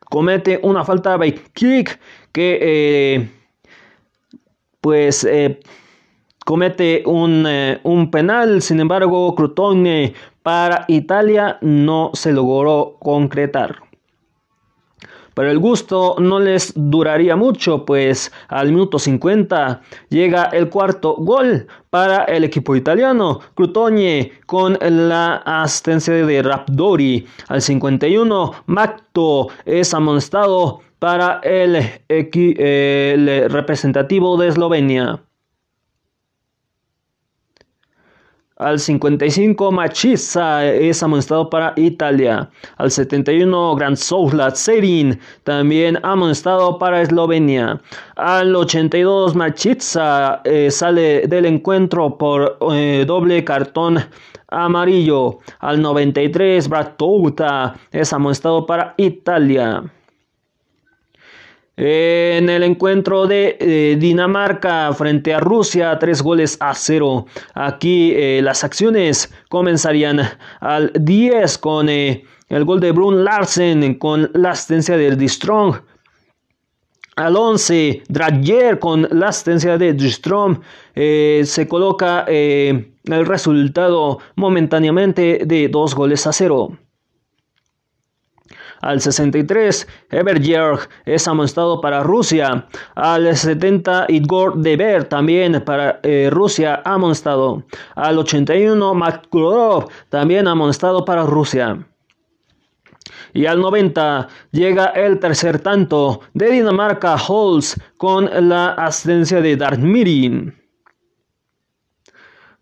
comete 0.08 0.58
una 0.62 0.82
falta 0.82 1.18
de 1.18 1.34
kick 1.34 2.00
que 2.38 2.58
eh, 2.62 3.30
pues 4.80 5.24
eh, 5.24 5.58
comete 6.44 7.02
un, 7.04 7.44
eh, 7.48 7.80
un 7.82 8.12
penal, 8.12 8.62
sin 8.62 8.78
embargo 8.78 9.34
Crutone 9.34 10.14
para 10.44 10.84
Italia 10.86 11.58
no 11.62 12.12
se 12.14 12.30
logró 12.30 12.94
concretar. 13.00 13.80
Pero 15.34 15.50
el 15.50 15.58
gusto 15.58 16.14
no 16.20 16.38
les 16.38 16.72
duraría 16.76 17.34
mucho, 17.34 17.84
pues 17.84 18.32
al 18.46 18.68
minuto 18.70 19.00
50 19.00 19.80
llega 20.08 20.44
el 20.44 20.68
cuarto 20.68 21.16
gol 21.16 21.66
para 21.90 22.22
el 22.24 22.44
equipo 22.44 22.76
italiano. 22.76 23.40
Crutone 23.54 24.30
con 24.46 24.78
la 24.80 25.36
asistencia 25.44 26.14
de 26.14 26.42
Rapdori. 26.42 27.26
Al 27.48 27.62
51, 27.62 28.52
Macto 28.66 29.48
es 29.64 29.92
amonestado 29.92 30.82
para 30.98 31.40
el, 31.42 33.50
representativo 33.50 34.36
de 34.36 34.48
Eslovenia. 34.48 35.22
Al 38.56 38.80
55 38.80 39.70
Machisa 39.70 40.66
es 40.66 41.00
amonestado 41.04 41.48
para 41.48 41.74
Italia. 41.76 42.50
Al 42.76 42.90
71 42.90 43.76
Grand 43.76 43.96
Soulat 43.96 44.56
Serin 44.56 45.20
también 45.44 46.00
amonestado 46.02 46.76
para 46.76 47.00
Eslovenia. 47.00 47.80
Al 48.16 48.56
82 48.56 49.36
Machiza 49.36 50.40
eh, 50.42 50.72
sale 50.72 51.28
del 51.28 51.46
encuentro 51.46 52.18
por 52.18 52.58
eh, 52.72 53.04
doble 53.06 53.44
cartón 53.44 54.00
amarillo. 54.48 55.38
Al 55.60 55.80
93 55.80 56.68
Bratouta 56.68 57.76
es 57.92 58.12
amonestado 58.12 58.66
para 58.66 58.94
Italia. 58.96 59.84
En 61.80 62.50
el 62.50 62.64
encuentro 62.64 63.28
de 63.28 63.56
eh, 63.60 63.96
Dinamarca 64.00 64.92
frente 64.94 65.32
a 65.32 65.38
Rusia, 65.38 65.96
tres 66.00 66.22
goles 66.22 66.56
a 66.58 66.74
cero. 66.74 67.26
Aquí 67.54 68.12
eh, 68.16 68.40
las 68.42 68.64
acciones 68.64 69.32
comenzarían 69.48 70.22
al 70.58 70.90
10 70.92 71.56
con 71.58 71.88
eh, 71.88 72.24
el 72.48 72.64
gol 72.64 72.80
de 72.80 72.90
Brun 72.90 73.22
Larsen 73.22 73.94
con 73.94 74.28
la 74.34 74.50
asistencia 74.50 74.96
del 74.96 75.28
Strong. 75.28 75.76
Al 77.14 77.36
11, 77.36 78.02
Dragier 78.08 78.80
con 78.80 79.06
la 79.12 79.28
asistencia 79.28 79.78
de 79.78 79.92
Distrom 79.92 80.60
se 80.94 81.66
coloca 81.68 82.24
el 82.28 83.26
resultado 83.26 84.18
momentáneamente 84.36 85.42
de 85.44 85.68
dos 85.68 85.96
goles 85.96 86.26
a 86.28 86.32
cero. 86.32 86.76
Al 88.80 89.00
63, 89.00 89.86
Everjerg 90.10 90.88
es 91.04 91.26
amonestado 91.26 91.80
para 91.80 92.02
Rusia. 92.02 92.66
Al 92.94 93.36
70, 93.36 94.06
Igor 94.08 94.58
Deber 94.58 95.04
también 95.04 95.62
para 95.64 96.00
eh, 96.02 96.28
Rusia 96.30 96.80
amonestado. 96.84 97.64
Al 97.94 98.18
81, 98.18 98.94
Makulov 98.94 99.88
también 100.08 100.46
amonestado 100.46 101.04
para 101.04 101.24
Rusia. 101.24 101.78
Y 103.34 103.46
al 103.46 103.60
90 103.60 104.28
llega 104.52 104.86
el 104.86 105.18
tercer 105.18 105.60
tanto 105.60 106.20
de 106.34 106.50
Dinamarca 106.50 107.16
Holz 107.16 107.76
con 107.96 108.30
la 108.48 108.70
asistencia 108.72 109.40
de 109.40 109.56
Dartmirin. 109.56 110.54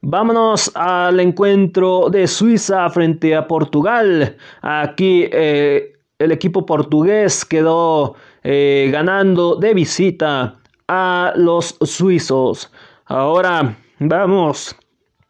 Vámonos 0.03 0.71
al 0.75 1.19
encuentro 1.19 2.09
de 2.11 2.27
Suiza 2.27 2.89
frente 2.91 3.35
a 3.35 3.47
Portugal. 3.49 4.37
Aquí 4.63 5.29
eh, 5.33 5.96
el 6.19 6.33
equipo 6.33 6.65
portugués 6.65 7.45
quedó 7.45 8.15
eh, 8.43 8.89
ganando 8.93 9.57
de 9.57 9.75
visita 9.75 10.55
a 10.89 11.33
los 11.37 11.77
suizos. 11.83 12.73
Ahora 13.07 13.77
vamos, 13.99 14.75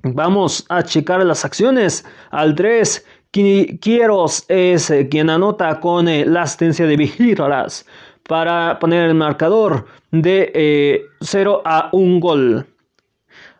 vamos 0.02 0.64
a 0.68 0.82
checar 0.82 1.24
las 1.24 1.44
acciones. 1.44 2.04
Al 2.30 2.54
3, 2.54 3.04
Quieros 3.32 4.44
es 4.48 4.90
eh, 4.90 5.08
quien 5.08 5.28
anota 5.28 5.80
con 5.80 6.06
la 6.06 6.42
asistencia 6.42 6.86
de 6.86 6.96
Vigiras 6.96 7.84
para 8.28 8.78
poner 8.78 9.08
el 9.08 9.14
marcador 9.14 9.86
de 10.10 11.04
0 11.20 11.62
a 11.64 11.90
1 11.92 12.20
gol. 12.20 12.66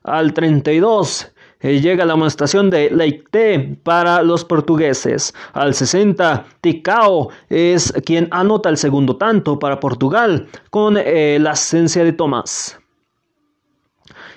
Al 0.02 0.32
32 0.32 1.24
eh, 1.24 1.35
llega 1.74 2.04
la 2.04 2.12
amonestación 2.12 2.70
de 2.70 2.90
Leite 2.90 3.76
para 3.82 4.22
los 4.22 4.44
portugueses. 4.44 5.34
Al 5.52 5.74
60 5.74 6.44
Ticao 6.60 7.30
es 7.48 7.92
quien 8.04 8.28
anota 8.30 8.68
el 8.68 8.76
segundo 8.76 9.16
tanto 9.16 9.58
para 9.58 9.80
Portugal 9.80 10.46
con 10.70 10.96
eh, 10.96 11.38
la 11.40 11.52
asistencia 11.52 12.04
de 12.04 12.12
Tomás. 12.12 12.78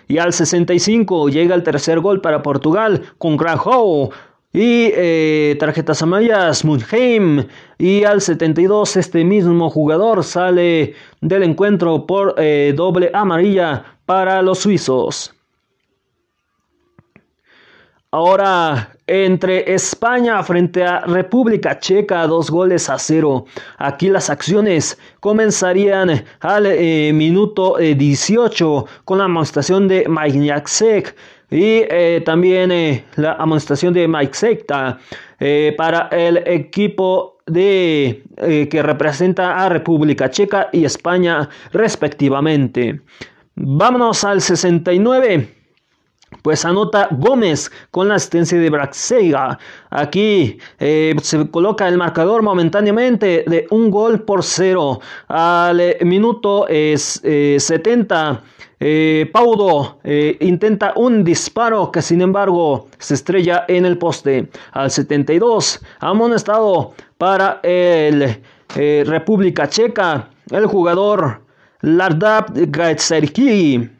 Y 0.07 0.17
al 0.17 0.33
65 0.33 1.29
llega 1.29 1.53
el 1.55 1.63
tercer 1.63 1.99
gol 1.99 2.19
para 2.19 2.41
Portugal 2.41 3.03
con 3.19 3.37
Graham 3.37 4.09
y 4.51 4.89
eh, 4.95 5.55
tarjetas 5.59 6.01
amarillas, 6.01 6.65
Munheim. 6.65 7.45
Y 7.77 8.03
al 8.05 8.21
72 8.21 8.95
este 8.97 9.23
mismo 9.23 9.69
jugador 9.69 10.23
sale 10.23 10.95
del 11.21 11.43
encuentro 11.43 12.07
por 12.07 12.35
doble 12.73 13.11
amarilla 13.13 13.85
para 14.07 14.41
los 14.41 14.59
suizos. 14.59 15.38
Ahora, 18.11 18.89
entre 19.05 19.71
España 19.71 20.41
frente 20.41 20.83
a 20.83 21.01
República 21.01 21.77
Checa, 21.77 22.25
dos 22.25 22.49
goles 22.49 22.89
a 22.89 22.97
cero. 22.97 23.45
Aquí 23.77 24.09
las 24.09 24.31
acciones 24.31 24.97
comenzarían 25.19 26.25
al 26.39 26.65
eh, 26.65 27.11
minuto 27.13 27.75
18 27.77 28.79
eh, 28.87 28.91
con 29.05 29.19
la 29.19 29.25
amonestación 29.25 29.87
de 29.87 30.07
Mike 30.09 31.03
y 31.51 31.83
eh, 31.87 32.23
también 32.25 33.03
la 33.15 33.33
amonestación 33.33 33.93
de 33.93 34.07
Mike 34.07 34.33
Sekta 34.33 34.97
para 35.77 36.07
el 36.11 36.37
equipo 36.47 37.37
de 37.45 38.23
que 38.71 38.83
representa 38.83 39.63
a 39.63 39.69
República 39.69 40.31
Checa 40.31 40.69
y 40.71 40.83
España 40.83 41.47
respectivamente. 41.71 43.01
Vámonos 43.53 44.23
al 44.23 44.41
69. 44.41 45.58
Pues 46.41 46.63
anota 46.63 47.09
Gómez 47.11 47.71
con 47.91 48.07
la 48.07 48.15
asistencia 48.15 48.57
de 48.57 48.69
Braxega. 48.69 49.59
Aquí 49.89 50.57
eh, 50.79 51.15
se 51.21 51.49
coloca 51.49 51.87
el 51.87 51.97
marcador 51.97 52.41
momentáneamente 52.43 53.43
de 53.45 53.67
un 53.71 53.91
gol 53.91 54.21
por 54.21 54.43
cero. 54.43 55.01
Al 55.27 55.79
eh, 55.79 55.97
minuto 56.03 56.67
es, 56.67 57.21
70. 57.21 58.41
Eh, 58.81 59.29
Paudo 59.33 59.99
intenta 60.39 60.93
un 60.95 61.25
disparo 61.25 61.91
que 61.91 62.01
sin 62.01 62.21
embargo 62.21 62.87
se 62.97 63.15
estrella 63.15 63.65
en 63.67 63.85
el 63.85 63.97
poste. 63.97 64.49
Al 64.71 64.89
72, 64.89 65.81
amonestado 65.99 66.93
para 67.17 67.59
el 67.63 68.41
República 68.73 69.67
Checa, 69.67 70.29
el 70.51 70.65
jugador 70.67 71.41
Lardab 71.81 72.53
Gaetserki 72.53 73.98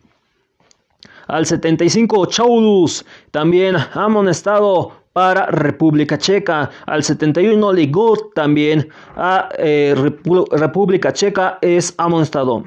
al 1.30 1.46
75 1.46 2.26
Chaulus, 2.26 3.06
también 3.32 3.78
amonestado 3.94 4.92
para 5.14 5.46
República 5.48 6.18
Checa. 6.18 6.70
Al 6.86 7.04
71 7.04 7.74
Ligut 7.74 8.34
también 8.34 8.90
a 9.16 9.50
eh, 9.58 9.96
República 10.52 11.14
Checa 11.14 11.60
es 11.62 11.94
amonestado. 11.98 12.64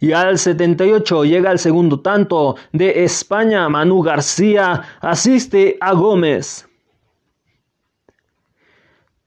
Y 0.00 0.12
al 0.12 0.38
78 0.38 1.24
llega 1.24 1.50
el 1.50 1.58
segundo 1.58 2.00
tanto 2.00 2.56
de 2.72 3.04
España. 3.04 3.68
Manu 3.68 4.02
García 4.02 4.82
asiste 5.00 5.78
a 5.80 5.92
Gómez. 5.94 6.68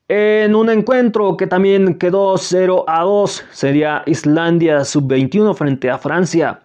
En 0.07 0.53
un 0.53 0.69
encuentro 0.69 1.35
que 1.35 1.47
también 1.47 1.97
quedó 1.97 2.37
0 2.37 2.85
a 2.87 3.01
2 3.01 3.45
sería 3.51 4.03
Islandia 4.05 4.85
sub-21 4.85 5.55
frente 5.55 5.89
a 5.89 5.97
Francia. 5.97 6.61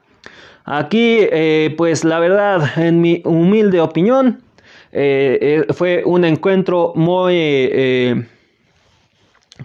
Aquí, 0.73 1.19
eh, 1.33 1.75
pues 1.77 2.05
la 2.05 2.21
verdad, 2.21 2.79
en 2.79 3.01
mi 3.01 3.23
humilde 3.25 3.81
opinión, 3.81 4.41
eh, 4.93 5.67
eh, 5.69 5.73
fue 5.73 6.05
un 6.07 6.25
encuentro 6.25 6.93
muy, 6.95 8.25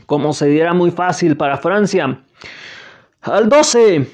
como 0.07 0.33
se 0.33 0.47
diera, 0.47 0.73
muy 0.73 0.89
fácil 0.89 1.37
para 1.37 1.57
Francia. 1.57 2.23
Al 3.21 3.47
12, 3.47 4.07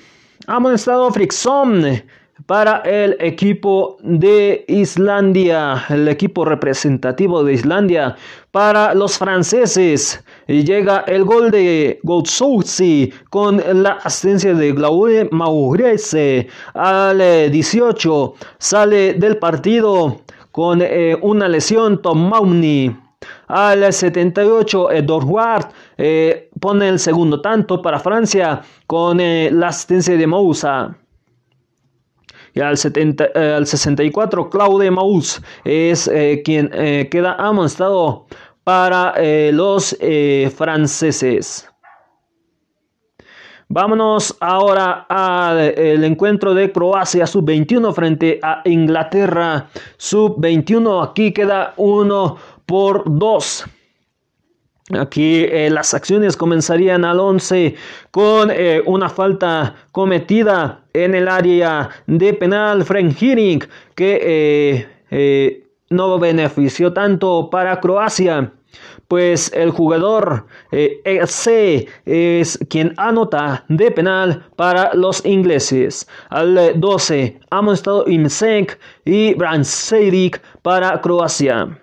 amonestado 0.48 1.10
Frickson 1.12 2.04
para 2.46 2.78
el 2.80 3.18
equipo 3.20 3.98
de 4.02 4.66
Islandia, 4.68 5.84
el 5.90 6.08
equipo 6.08 6.46
representativo 6.46 7.44
de 7.44 7.54
Islandia. 7.54 8.16
Para 8.52 8.94
los 8.94 9.18
franceses 9.18 10.24
llega 10.48 11.00
el 11.08 11.24
gol 11.24 11.52
de 11.52 12.00
Gotsouzi 12.04 13.12
con 13.30 13.62
la 13.84 13.94
asistencia 14.04 14.54
de 14.54 14.72
Glaude 14.72 15.30
Maurese 15.32 16.48
al 16.74 17.20
18. 17.52 18.34
Sale 18.58 19.14
del 19.14 19.38
partido 19.38 20.22
con 20.52 20.82
eh, 20.82 21.18
una 21.22 21.48
lesión 21.48 22.02
Tom 22.02 22.30
Mauni. 22.30 22.96
Al 23.48 23.94
78, 23.94 24.92
Edouard 24.92 25.70
eh, 25.98 26.50
pone 26.60 26.90
el 26.90 27.00
segundo 27.00 27.40
tanto 27.42 27.82
para 27.82 28.00
Francia 28.00 28.62
con 28.88 29.20
eh, 29.20 29.50
la 29.52 29.68
asistencia 29.68 30.18
de 30.18 30.26
Moussa. 30.26 30.96
Y 32.54 32.60
al, 32.60 32.78
70, 32.78 33.30
eh, 33.34 33.54
al 33.54 33.66
64, 33.66 34.50
Claude 34.50 34.92
Maus 34.92 35.42
es 35.64 36.08
eh, 36.08 36.42
quien 36.44 36.70
eh, 36.74 37.08
queda 37.10 37.36
amonestado 37.36 38.26
para 38.64 39.16
los 39.52 39.98
franceses. 40.56 41.68
Vámonos 43.70 44.38
ahora 44.40 45.08
al 45.10 46.04
encuentro 46.04 46.54
de 46.54 46.72
Croacia 46.72 47.26
sub-21 47.26 47.92
frente 47.94 48.40
a 48.44 48.62
Inglaterra 48.66 49.68
sub-21. 49.98 51.10
Aquí 51.10 51.34
queda 51.34 51.74
uno 51.78 52.38
por 52.68 53.04
dos. 53.08 53.66
Aquí 55.00 55.46
eh, 55.46 55.70
las 55.70 55.94
acciones 55.94 56.36
comenzarían 56.36 57.06
al 57.06 57.20
11 57.20 57.76
con 58.12 58.50
eh, 58.52 58.82
una 58.86 59.10
falta 59.10 59.76
cometida 59.92 60.82
en 60.94 61.16
el 61.16 61.28
área 61.28 61.90
de 62.08 62.34
penal 62.34 62.84
Frank 62.84 63.16
Hiring 63.22 63.64
que 63.96 64.88
eh, 65.10 65.64
no 65.90 66.20
benefició 66.20 66.92
tanto 66.94 67.50
para 67.50 67.80
Croacia. 67.80 68.52
Pues 69.08 69.52
el 69.54 69.72
jugador 69.72 70.46
C 71.26 71.86
es 72.06 72.58
quien 72.70 72.94
anota 72.96 73.66
de 73.68 73.92
penal 73.92 74.46
para 74.56 74.94
los 74.94 75.26
ingleses. 75.26 76.08
Al 76.30 76.80
12 76.80 77.40
estado 77.74 78.06
Imsek 78.08 78.80
y 79.04 79.34
Branserik 79.34 80.42
para 80.62 81.02
Croacia. 81.02 81.81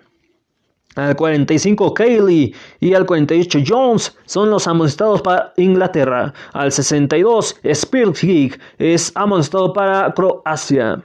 Al 0.95 1.15
45 1.15 1.93
Cayley 1.93 2.53
y 2.79 2.93
al 2.93 3.05
48 3.05 3.59
Jones 3.65 4.17
son 4.25 4.49
los 4.49 4.67
amonestados 4.67 5.21
para 5.21 5.53
Inglaterra. 5.57 6.33
Al 6.53 6.71
62 6.71 7.55
Spirgig 7.73 8.59
es 8.77 9.11
amonestado 9.15 9.71
para 9.71 10.11
Croacia. 10.13 11.03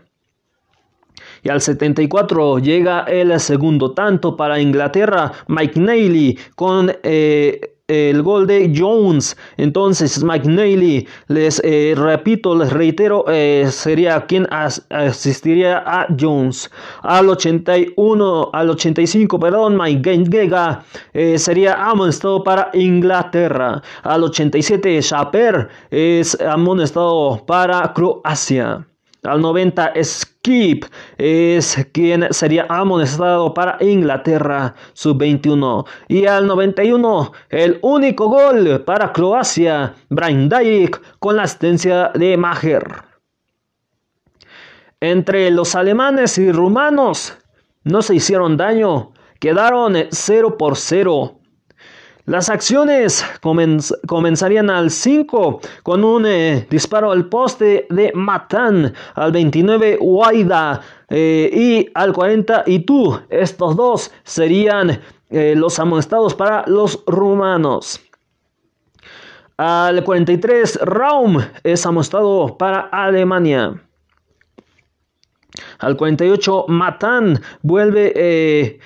Y 1.43 1.51
al 1.51 1.61
74 1.61 2.59
llega 2.59 3.01
el 3.03 3.39
segundo 3.39 3.93
tanto 3.93 4.35
para 4.35 4.59
Inglaterra, 4.59 5.33
Mike 5.47 5.79
Neely 5.79 6.39
con 6.57 6.91
eh, 7.03 7.74
el 7.89 8.23
gol 8.23 8.47
de 8.47 8.73
Jones. 8.75 9.37
Entonces, 9.59 10.25
Neely, 10.25 11.07
les 11.29 11.61
eh, 11.65 11.95
repito, 11.95 12.55
les 12.57 12.73
reitero, 12.73 13.27
eh, 13.29 13.67
sería 13.71 14.25
quien 14.25 14.47
asistiría 14.51 15.83
a 15.87 16.07
Jones. 16.19 16.71
Al 17.03 17.29
81, 17.29 18.51
al 18.53 18.71
85, 18.71 19.39
perdón, 19.39 19.77
Mike 19.77 20.25
Gega 20.31 20.83
eh, 21.13 21.39
sería 21.39 21.75
amonestado 21.75 22.43
para 22.43 22.71
Inglaterra. 22.73 23.83
Al 24.03 24.25
87, 24.25 25.01
Shaper 25.03 25.69
es 25.91 26.41
amonestado 26.41 27.45
para 27.45 27.93
Croacia. 27.93 28.87
Al 29.25 29.41
90, 29.41 29.95
Skip 30.03 30.85
es 31.17 31.87
quien 31.93 32.31
sería 32.31 32.67
amonestado 32.69 33.55
para 33.55 33.79
Inglaterra 33.81 34.75
sub-21. 34.93 35.87
Y 36.09 36.27
al 36.27 36.47
91, 36.47 37.33
el 37.49 37.79
único 37.81 38.29
gol 38.29 38.83
para 38.85 39.13
Croacia, 39.13 39.95
Brian 40.11 40.49
Dijk 40.51 41.01
con 41.19 41.37
la 41.37 41.45
asistencia 41.45 42.11
de 42.15 42.37
Maher. 42.37 42.85
entre 45.01 45.51
los 45.51 45.75
alemanes 45.75 46.39
y 46.39 46.51
rumanos. 46.51 47.37
No 47.83 48.01
se 48.01 48.15
hicieron 48.15 48.57
daño, 48.57 49.13
quedaron 49.39 49.95
0 50.11 50.57
por 50.57 50.77
0. 50.77 51.39
Las 52.27 52.49
acciones 52.49 53.23
comenzarían 54.07 54.71
al 54.71 54.91
5 54.91 55.61
con 55.83 56.05
un 56.05 56.25
eh, 56.25 56.67
disparo 56.71 57.13
al 57.13 57.27
poste 57.29 57.87
de 57.91 58.13
Matan, 58.15 58.95
al 59.15 59.31
29 59.31 59.99
Guaida 60.01 60.81
eh, 61.11 61.51
y 61.53 61.91
al 61.93 62.15
40 62.15 62.65
y 62.67 62.79
tú. 62.81 63.21
Estos 63.29 63.77
dos 63.77 64.11
serían 64.23 65.03
eh, 65.29 65.55
los 65.55 65.79
amonestados 65.79 66.35
para 66.35 66.65
los 66.67 67.05
rumanos. 67.07 68.01
Al 69.59 70.03
43 70.03 70.81
Raum 70.81 71.43
es 71.63 71.85
amonestado 71.85 72.57
para 72.57 72.89
Alemania. 72.91 73.83
Al 75.79 75.95
48 75.99 76.65
Matan 76.69 77.39
vuelve 77.61 78.81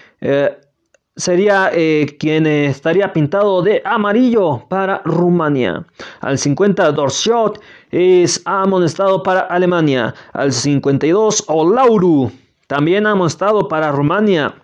sería 1.18 1.70
eh, 1.74 2.16
quien 2.18 2.46
estaría 2.46 3.12
pintado 3.12 3.60
de 3.60 3.82
amarillo 3.84 4.64
para 4.68 5.02
Rumania. 5.04 5.84
Al 6.20 6.38
50 6.38 6.92
Dorshot 6.92 7.60
es 7.90 8.40
amonestado 8.44 9.22
para 9.22 9.40
Alemania. 9.40 10.14
Al 10.32 10.52
52 10.52 11.44
Olauru 11.48 12.30
también 12.68 13.06
amonestado 13.06 13.68
para 13.68 13.90
Rumania. 13.92 14.54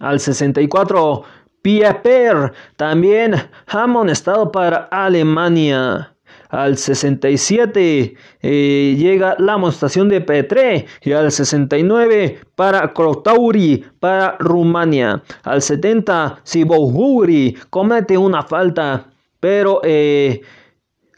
Al 0.00 0.18
64 0.18 1.22
Pieper 1.62 2.52
también 2.76 3.34
amonestado 3.66 4.50
para 4.50 4.88
Alemania. 4.90 6.15
Al 6.48 6.76
67 6.76 8.14
eh, 8.42 8.96
llega 8.98 9.36
la 9.38 9.54
amonestación 9.54 10.08
de 10.08 10.20
Petre 10.20 10.86
y 11.02 11.12
al 11.12 11.30
69 11.30 12.40
para 12.54 12.92
Krotauri 12.92 13.84
para 14.00 14.36
Rumania. 14.38 15.22
Al 15.42 15.62
70 15.62 16.40
Sibohuri 16.42 17.56
comete 17.70 18.16
una 18.16 18.42
falta, 18.42 19.06
pero 19.40 19.80
eh, 19.84 20.40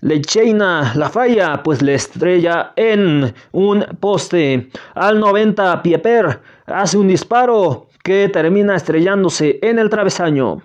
Lecheina 0.00 0.92
la 0.94 1.08
falla, 1.08 1.60
pues 1.64 1.82
le 1.82 1.94
estrella 1.94 2.72
en 2.76 3.34
un 3.50 3.84
poste. 3.98 4.68
Al 4.94 5.18
90 5.18 5.82
Pieper 5.82 6.40
hace 6.66 6.98
un 6.98 7.08
disparo 7.08 7.88
que 8.04 8.28
termina 8.28 8.76
estrellándose 8.76 9.58
en 9.60 9.80
el 9.80 9.90
travesaño. 9.90 10.62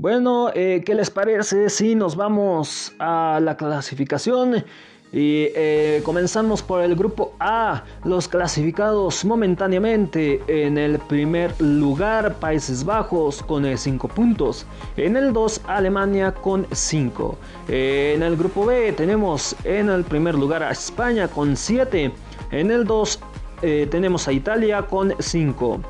Bueno, 0.00 0.48
eh, 0.54 0.82
¿qué 0.82 0.94
les 0.94 1.10
parece 1.10 1.68
si 1.68 1.94
nos 1.94 2.16
vamos 2.16 2.94
a 2.98 3.38
la 3.42 3.58
clasificación? 3.58 4.64
Y 5.12 5.48
eh, 5.54 6.00
comenzamos 6.06 6.62
por 6.62 6.80
el 6.80 6.96
grupo 6.96 7.34
A, 7.38 7.84
los 8.04 8.26
clasificados 8.26 9.26
momentáneamente 9.26 10.40
en 10.48 10.78
el 10.78 11.00
primer 11.00 11.52
lugar 11.60 12.36
Países 12.36 12.82
Bajos 12.82 13.42
con 13.42 13.76
5 13.76 14.08
puntos, 14.08 14.64
en 14.96 15.18
el 15.18 15.34
2 15.34 15.60
Alemania 15.66 16.32
con 16.32 16.66
5, 16.72 17.36
en 17.68 18.22
el 18.22 18.36
grupo 18.38 18.64
B 18.64 18.94
tenemos 18.94 19.54
en 19.64 19.90
el 19.90 20.04
primer 20.04 20.34
lugar 20.34 20.62
a 20.62 20.70
España 20.70 21.28
con 21.28 21.58
7, 21.58 22.10
en 22.52 22.70
el 22.70 22.86
2 22.86 23.20
eh, 23.62 23.86
tenemos 23.90 24.26
a 24.26 24.32
Italia 24.32 24.80
con 24.86 25.14
5. 25.18 25.80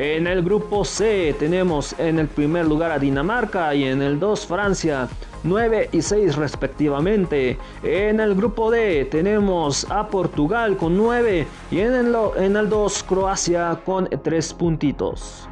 En 0.00 0.28
el 0.28 0.44
grupo 0.44 0.84
C 0.84 1.34
tenemos 1.40 1.92
en 1.98 2.20
el 2.20 2.28
primer 2.28 2.66
lugar 2.66 2.92
a 2.92 3.00
Dinamarca 3.00 3.74
y 3.74 3.82
en 3.82 4.00
el 4.00 4.20
2 4.20 4.46
Francia, 4.46 5.08
9 5.42 5.88
y 5.90 6.02
6 6.02 6.36
respectivamente. 6.36 7.58
En 7.82 8.20
el 8.20 8.36
grupo 8.36 8.70
D 8.70 9.06
tenemos 9.06 9.90
a 9.90 10.06
Portugal 10.06 10.76
con 10.76 10.96
9 10.96 11.48
y 11.72 11.80
en 11.80 11.94
el, 11.94 12.16
en 12.36 12.56
el 12.56 12.68
2 12.68 13.02
Croacia 13.02 13.80
con 13.84 14.08
3 14.08 14.54
puntitos. 14.54 15.48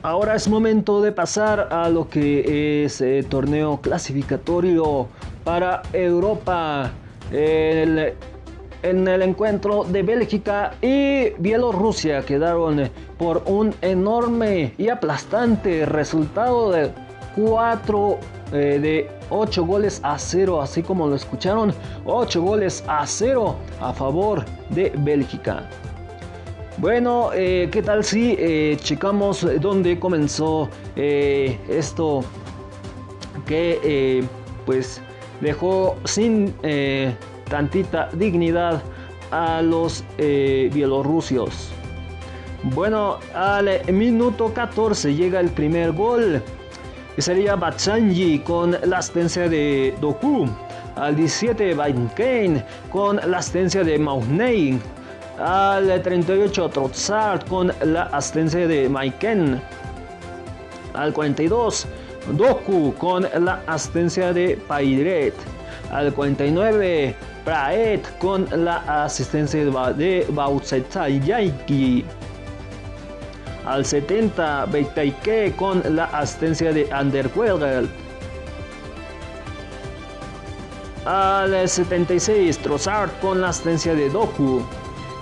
Ahora 0.00 0.36
es 0.36 0.48
momento 0.48 1.02
de 1.02 1.12
pasar 1.12 1.68
a 1.70 1.90
lo 1.90 2.08
que 2.08 2.86
es 2.86 3.02
el 3.02 3.08
eh, 3.08 3.22
torneo 3.24 3.78
clasificatorio 3.82 5.08
para 5.44 5.82
Europa 5.92 6.94
en 7.30 9.08
el 9.08 9.22
encuentro 9.22 9.84
de 9.84 10.02
Bélgica 10.02 10.74
y 10.80 11.30
Bielorrusia 11.38 12.24
quedaron 12.24 12.88
por 13.18 13.42
un 13.46 13.74
enorme 13.82 14.74
y 14.78 14.88
aplastante 14.88 15.86
resultado 15.86 16.70
de 16.70 16.90
4 17.36 18.18
eh, 18.52 18.78
de 18.80 19.10
8 19.30 19.64
goles 19.64 20.00
a 20.04 20.18
0, 20.18 20.62
así 20.62 20.82
como 20.82 21.08
lo 21.08 21.16
escucharon, 21.16 21.74
8 22.04 22.42
goles 22.42 22.84
a 22.86 23.06
0 23.06 23.56
a 23.80 23.92
favor 23.92 24.44
de 24.70 24.92
Bélgica. 24.98 25.68
Bueno, 26.78 27.30
eh, 27.34 27.68
¿qué 27.72 27.82
tal 27.82 28.04
si 28.04 28.36
eh, 28.38 28.76
checamos 28.80 29.46
dónde 29.60 29.98
comenzó 29.98 30.68
esto 30.94 32.22
que 33.46 34.24
pues 34.64 35.00
dejó 35.40 35.96
sin 36.04 36.54
eh, 36.62 37.14
tantita 37.48 38.08
dignidad 38.12 38.82
a 39.30 39.62
los 39.62 40.04
eh, 40.18 40.70
bielorrusios. 40.72 41.70
Bueno, 42.62 43.18
al 43.34 43.68
minuto 43.92 44.52
14 44.52 45.14
llega 45.14 45.40
el 45.40 45.50
primer 45.50 45.92
gol. 45.92 46.42
Que 47.14 47.22
sería 47.22 47.56
Batsanji 47.56 48.40
con 48.40 48.76
la 48.84 48.98
asistencia 48.98 49.48
de 49.48 49.94
Doku. 50.00 50.46
Al 50.96 51.16
17 51.16 51.76
Kane 52.14 52.64
con 52.90 53.16
la 53.16 53.38
asistencia 53.38 53.84
de 53.84 53.98
Maunei. 53.98 54.78
Al 55.38 56.02
38 56.02 56.68
Trotsard 56.70 57.46
con 57.48 57.72
la 57.84 58.04
asistencia 58.04 58.66
de 58.66 58.88
Maiken. 58.88 59.60
Al 60.94 61.12
42 61.12 61.86
Doku 62.32 62.92
con 62.98 63.26
la 63.44 63.62
asistencia 63.66 64.32
de 64.32 64.58
Pairet. 64.68 65.34
Al 65.92 66.12
49, 66.12 67.14
Praet 67.44 68.18
con 68.18 68.46
la 68.64 69.04
asistencia 69.04 69.64
de 69.92 70.26
Bautzetayaki. 70.30 72.04
Al 73.64 73.84
70, 73.84 74.66
Beitaike 74.66 75.54
con 75.56 75.82
la 75.94 76.04
asistencia 76.06 76.72
de 76.72 76.92
Anderweireld. 76.92 77.88
Al 81.04 81.68
76, 81.68 82.58
Trossard 82.58 83.10
con 83.20 83.40
la 83.40 83.50
asistencia 83.50 83.94
de 83.94 84.10
Doku. 84.10 84.62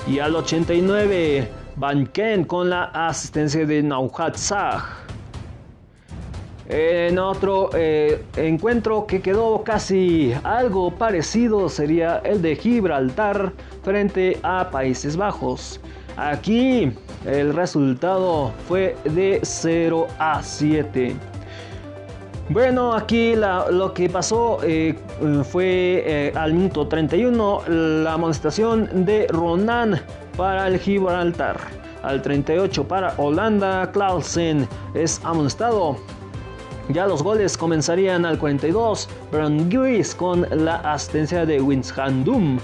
Y 0.07 0.19
al 0.19 0.35
89, 0.37 1.49
Banken 1.77 2.45
con 2.45 2.71
la 2.71 2.85
asistencia 2.85 3.67
de 3.67 3.83
Nauhatzach. 3.83 5.04
En 6.67 7.19
otro 7.19 7.69
eh, 7.75 8.25
encuentro 8.37 9.07
que 9.07 9.21
quedó 9.21 9.63
casi 9.63 10.33
algo 10.45 10.91
parecido 10.93 11.69
sería 11.69 12.19
el 12.25 12.41
de 12.41 12.57
Gibraltar 12.57 13.53
frente 13.83 14.39
a 14.43 14.71
Países 14.71 15.17
Bajos. 15.17 15.79
Aquí 16.17 16.91
el 17.27 17.55
resultado 17.55 18.53
fue 18.67 18.97
de 19.05 19.41
0 19.43 20.07
a 20.19 20.43
7. 20.43 21.15
Bueno, 22.49 22.95
aquí 22.95 23.35
lo 23.35 23.93
que 23.93 24.09
pasó 24.09 24.59
eh, 24.63 24.95
fue 25.51 26.03
eh, 26.07 26.33
al 26.35 26.53
minuto 26.55 26.87
31 26.87 27.63
la 27.69 28.13
amonestación 28.15 29.05
de 29.05 29.27
Ronan 29.29 30.01
para 30.37 30.69
el 30.69 30.79
Gibraltar. 30.79 31.59
Al 32.03 32.21
38 32.21 32.87
para 32.87 33.15
Holanda, 33.17 33.91
Clausen 33.93 34.69
es 34.93 35.21
amonestado. 35.25 35.97
Ya 36.91 37.07
los 37.07 37.23
goles 37.23 37.57
comenzarían 37.57 38.27
al 38.27 38.39
42, 38.39 39.09
Gris 39.71 40.15
con 40.15 40.47
la 40.51 40.77
asistencia 40.77 41.47
de 41.47 41.59
Winshandum. 41.61 42.59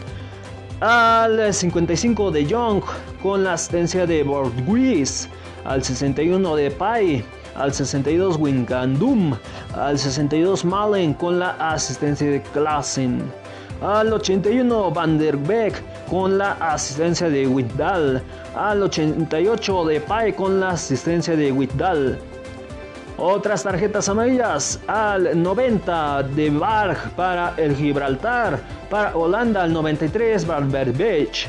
Al 0.80 1.52
55 1.52 2.30
de 2.30 2.44
Young 2.44 2.82
con 3.22 3.44
la 3.44 3.54
asistencia 3.54 4.06
de 4.06 4.22
Borgris. 4.22 5.28
Al 5.64 5.82
61 5.82 6.54
de 6.54 6.70
Pai. 6.70 7.24
Al 7.54 7.72
62 7.72 8.36
Winshandum. 8.36 9.34
Al 9.74 9.98
62 9.98 10.66
Malen 10.66 11.14
con 11.14 11.38
la 11.38 11.52
asistencia 11.72 12.30
de 12.30 12.42
Klassen. 12.42 13.22
Al 13.80 14.12
81 14.12 14.90
Van 14.90 15.16
der 15.18 15.38
Beek 15.38 15.82
con 16.10 16.36
la 16.36 16.52
asistencia 16.60 17.30
de 17.30 17.46
Witdal. 17.46 18.22
Al 18.54 18.82
88 18.82 19.84
de 19.86 20.00
Pai 20.02 20.34
con 20.34 20.60
la 20.60 20.70
asistencia 20.70 21.34
de 21.34 21.50
Witdal. 21.52 22.18
Otras 23.22 23.62
tarjetas 23.62 24.08
amarillas 24.08 24.80
al 24.86 25.42
90 25.42 26.22
de 26.22 26.48
Barg 26.48 27.10
para 27.14 27.52
el 27.58 27.76
Gibraltar. 27.76 28.58
Para 28.88 29.14
Holanda 29.14 29.62
al 29.62 29.74
93 29.74 30.46
Beach. 30.96 31.46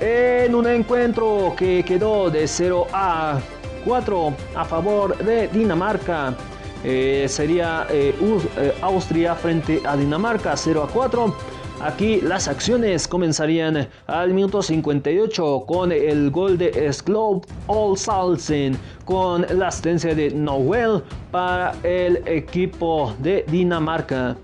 En 0.00 0.52
un 0.52 0.66
encuentro 0.66 1.54
que 1.56 1.84
quedó 1.84 2.28
de 2.28 2.48
0 2.48 2.88
a 2.92 3.38
4 3.84 4.34
a 4.56 4.64
favor 4.64 5.16
de 5.18 5.46
Dinamarca. 5.46 6.34
Eh, 6.82 7.26
sería 7.28 7.86
eh, 7.90 8.12
eh, 8.56 8.74
Austria 8.82 9.36
frente 9.36 9.80
a 9.86 9.96
Dinamarca 9.96 10.56
0 10.56 10.82
a 10.82 10.88
4. 10.88 11.36
Aquí 11.80 12.20
las 12.20 12.46
acciones 12.46 13.08
comenzarían 13.08 13.88
al 14.06 14.32
minuto 14.32 14.62
58 14.62 15.64
con 15.66 15.90
el 15.90 16.30
gol 16.30 16.56
de 16.56 16.92
Sklow 16.92 17.42
Olsalsen 17.66 18.78
con 19.04 19.44
la 19.58 19.68
asistencia 19.68 20.14
de 20.14 20.30
Noel 20.30 21.02
para 21.32 21.74
el 21.82 22.22
equipo 22.26 23.12
de 23.18 23.44
Dinamarca. 23.48 24.36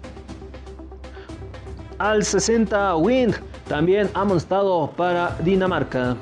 Al 1.99 2.25
60 2.25 2.97
Wind 2.97 3.37
también 3.69 4.11
amonestado 4.15 4.91
para 4.97 5.37
Dinamarca. 5.45 6.17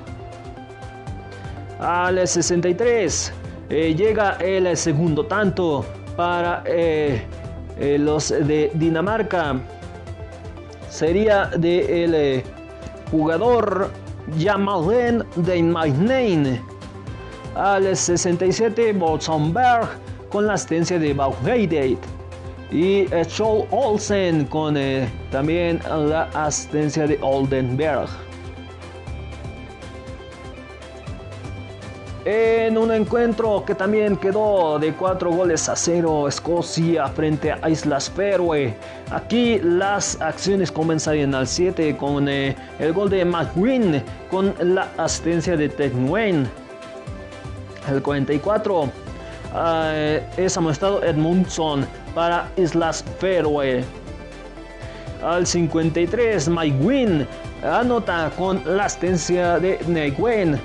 Al 1.81 2.29
63 2.29 3.33
eh, 3.71 3.95
llega 3.95 4.33
el 4.41 4.77
segundo 4.77 5.25
tanto 5.25 5.87
para 6.17 6.63
eh, 6.67 7.23
eh, 7.79 7.97
los 7.99 8.29
de 8.29 8.71
Dinamarca. 8.75 9.57
Sería 10.99 11.47
de 11.57 12.03
el 12.03 12.43
jugador 13.13 13.93
Jamalen 14.37 15.23
de 15.37 15.63
Mainen. 15.63 16.61
Al 17.55 17.97
67 17.97 18.95
Bolsonberg 18.95 19.87
con 20.29 20.49
la 20.49 20.55
asistencia 20.55 20.99
de 20.99 21.15
Bauheideit 21.15 22.01
y 22.73 23.07
Scholl 23.29 23.69
Olsen 23.71 24.47
con 24.47 24.75
también 25.31 25.79
la 25.89 26.29
asistencia 26.35 27.07
de 27.07 27.17
Oldenberg. 27.23 28.09
En 32.31 32.77
un 32.77 32.93
encuentro 32.93 33.65
que 33.65 33.75
también 33.75 34.15
quedó 34.19 34.79
de 34.79 34.93
4 34.93 35.31
goles 35.31 35.67
a 35.71 35.75
0 35.75 36.29
Escocia 36.29 37.09
frente 37.09 37.53
a 37.53 37.71
Islas 37.71 38.11
Faroe. 38.11 38.75
Aquí 39.11 39.59
las 39.63 40.21
acciones 40.21 40.71
comenzarían 40.71 41.35
al 41.35 41.47
7 41.47 41.97
con 41.97 42.29
eh, 42.29 42.55
el 42.81 42.93
gol 42.93 43.09
de 43.09 43.25
McGuinn 43.25 44.03
con 44.31 44.55
la 44.61 44.89
asistencia 44.99 45.57
de 45.57 45.71
Ted 45.71 45.93
Wayne. 46.07 46.47
El 47.91 48.03
44 48.03 48.91
eh, 49.57 50.23
es 50.37 50.55
amonestado 50.55 51.03
Edmundson 51.03 51.87
para 52.15 52.51
Islas 52.59 53.03
Faroe. 53.19 53.83
Al 55.25 55.47
53 55.47 56.47
Mike 56.51 56.77
Wynn 56.83 57.27
anota 57.63 58.31
con 58.37 58.61
la 58.67 58.85
asistencia 58.85 59.59
de 59.59 59.79
Neguen 59.87 60.61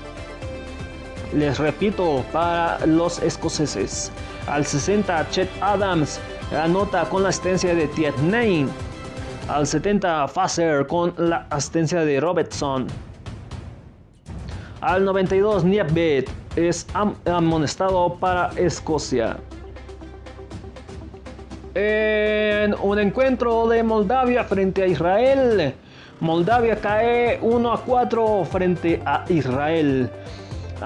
les 1.36 1.58
repito, 1.58 2.24
para 2.32 2.86
los 2.86 3.22
escoceses. 3.22 4.12
Al 4.48 4.65
60, 4.65 5.30
Chet 5.30 5.50
Adams 5.62 6.19
anota 6.52 7.06
con 7.06 7.24
la 7.24 7.30
asistencia 7.30 7.74
de 7.74 7.88
Tietney. 7.88 8.67
Al 9.48 9.67
70, 9.67 10.28
Fasser 10.28 10.88
con 10.88 11.13
la 11.17 11.48
asistencia 11.50 12.06
de 12.06 12.19
Robertson. 12.19 12.88
Al 14.82 15.06
92, 15.06 15.63
Niebet 15.63 16.30
es 16.56 16.86
amonestado 17.26 18.15
para 18.15 18.50
Escocia. 18.58 19.38
En 21.76 22.76
un 22.82 23.00
encuentro 23.00 23.67
de 23.67 23.82
Moldavia 23.82 24.43
frente 24.43 24.84
a 24.84 24.88
Israel, 24.88 25.74
Moldavia 26.19 26.76
cae 26.76 27.39
1 27.41 27.74
a 27.74 27.82
4 27.82 28.46
frente 28.46 29.02
a 29.06 29.26
Israel. 29.30 30.10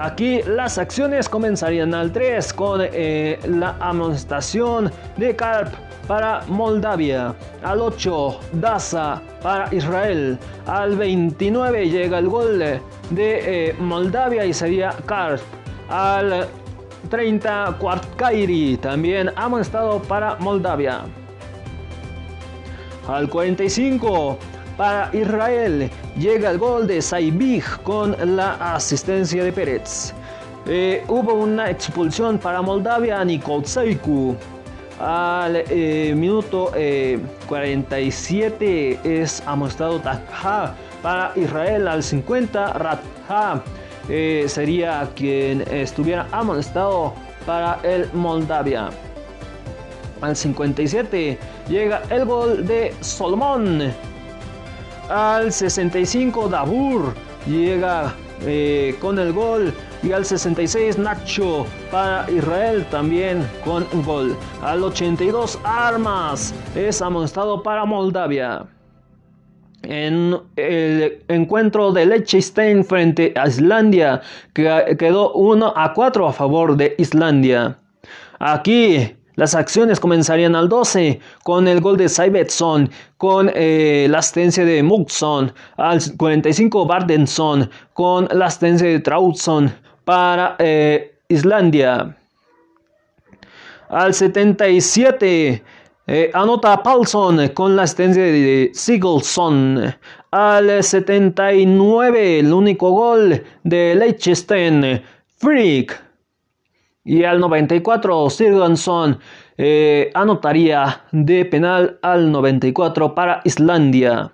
Aquí 0.00 0.42
las 0.42 0.78
acciones 0.78 1.28
comenzarían 1.28 1.92
al 1.92 2.12
3 2.12 2.52
con 2.52 2.80
eh, 2.84 3.38
la 3.46 3.76
amonestación 3.80 4.92
de 5.16 5.34
Karp 5.34 5.74
para 6.06 6.42
Moldavia. 6.46 7.34
Al 7.64 7.80
8, 7.80 8.40
Daza 8.52 9.20
para 9.42 9.74
Israel. 9.74 10.38
Al 10.66 10.96
29 10.96 11.88
llega 11.90 12.18
el 12.18 12.28
gol 12.28 12.58
de 12.60 12.80
eh, 13.70 13.74
Moldavia 13.80 14.46
y 14.46 14.52
sería 14.52 14.94
Karp. 15.04 15.40
Al 15.90 16.46
30, 17.10 17.76
Kairi 18.16 18.76
también 18.76 19.32
amonestado 19.34 20.00
para 20.02 20.36
Moldavia. 20.36 21.02
Al 23.08 23.28
45, 23.28 24.38
para 24.78 25.10
Israel. 25.12 25.90
Llega 26.16 26.52
el 26.52 26.58
gol 26.58 26.86
de 26.86 27.02
Saibig 27.02 27.64
con 27.82 28.16
la 28.36 28.54
asistencia 28.74 29.44
de 29.44 29.52
Pérez. 29.52 30.14
Eh, 30.66 31.04
hubo 31.08 31.34
una 31.34 31.68
expulsión 31.68 32.38
para 32.38 32.62
Moldavia, 32.62 33.22
Nikolseiku. 33.24 34.34
Al 35.00 35.62
eh, 35.68 36.12
minuto 36.16 36.72
47 37.46 38.90
eh, 38.90 38.98
es 39.04 39.42
amostrado 39.46 40.00
Takha 40.00 40.74
para 41.02 41.32
Israel. 41.36 41.88
Al 41.88 42.02
50 42.02 42.72
Ratha 42.74 43.62
sería 44.46 45.08
quien 45.14 45.62
estuviera 45.70 46.26
amonestado 46.32 47.14
para 47.44 47.78
el 47.82 48.08
Moldavia. 48.12 48.90
Al 50.20 50.34
57 50.34 51.38
llega 51.68 52.02
el 52.10 52.24
gol 52.24 52.66
de 52.66 52.94
Solomón 53.00 53.92
al 55.08 55.52
65 55.52 56.48
Dabur 56.48 57.14
llega 57.46 58.14
eh, 58.46 58.96
con 59.00 59.18
el 59.18 59.32
gol. 59.32 59.72
Y 60.02 60.12
al 60.12 60.24
66 60.24 60.96
Nacho 60.98 61.66
para 61.90 62.30
Israel 62.30 62.86
también 62.90 63.44
con 63.64 63.84
un 63.92 64.04
gol. 64.04 64.36
Al 64.62 64.84
82 64.84 65.58
Armas 65.64 66.54
es 66.76 67.02
amonestado 67.02 67.62
para 67.62 67.84
Moldavia. 67.84 68.64
En 69.82 70.36
el 70.56 71.24
encuentro 71.28 71.92
de 71.92 72.06
Liechtenstein 72.06 72.84
frente 72.84 73.32
a 73.36 73.48
Islandia 73.48 74.20
quedó 74.52 75.32
1 75.32 75.72
a 75.74 75.94
4 75.94 76.28
a 76.28 76.32
favor 76.32 76.76
de 76.76 76.94
Islandia. 76.98 77.78
Aquí 78.38 79.17
las 79.38 79.54
acciones 79.54 80.00
comenzarían 80.00 80.56
al 80.56 80.68
12 80.68 81.20
con 81.44 81.68
el 81.68 81.80
gol 81.80 81.96
de 81.96 82.08
Saibetson, 82.08 82.90
con 83.16 83.48
eh, 83.54 84.08
la 84.10 84.18
asistencia 84.18 84.64
de 84.64 84.82
Mugson, 84.82 85.52
al 85.76 86.00
45 86.16 86.84
Bardenson, 86.84 87.70
con 87.92 88.28
la 88.32 88.46
asistencia 88.46 88.88
de 88.88 88.98
Trautson 88.98 89.72
para 90.04 90.56
eh, 90.58 91.14
Islandia. 91.28 92.16
Al 93.88 94.12
77 94.12 95.62
eh, 96.08 96.30
anota 96.34 96.82
Paulson 96.82 97.48
con 97.50 97.76
la 97.76 97.84
asistencia 97.84 98.24
de 98.24 98.72
Sigurdsson. 98.74 99.94
Al 100.32 100.82
79 100.82 102.40
el 102.40 102.52
único 102.52 102.90
gol 102.90 103.40
de 103.62 103.94
Liechtenstein, 103.94 105.00
Freak 105.36 106.07
y 107.08 107.24
al 107.24 107.40
94, 107.40 108.28
Sigurdsson 108.28 109.18
eh, 109.56 110.10
anotaría 110.12 111.04
de 111.10 111.46
penal 111.46 111.98
al 112.02 112.30
94 112.30 113.14
para 113.14 113.40
Islandia. 113.44 114.32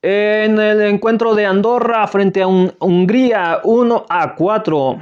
En 0.00 0.60
el 0.60 0.80
encuentro 0.82 1.34
de 1.34 1.44
Andorra 1.44 2.06
frente 2.06 2.40
a 2.40 2.46
Hungría 2.46 3.62
1 3.64 4.06
a 4.08 4.36
4. 4.36 4.98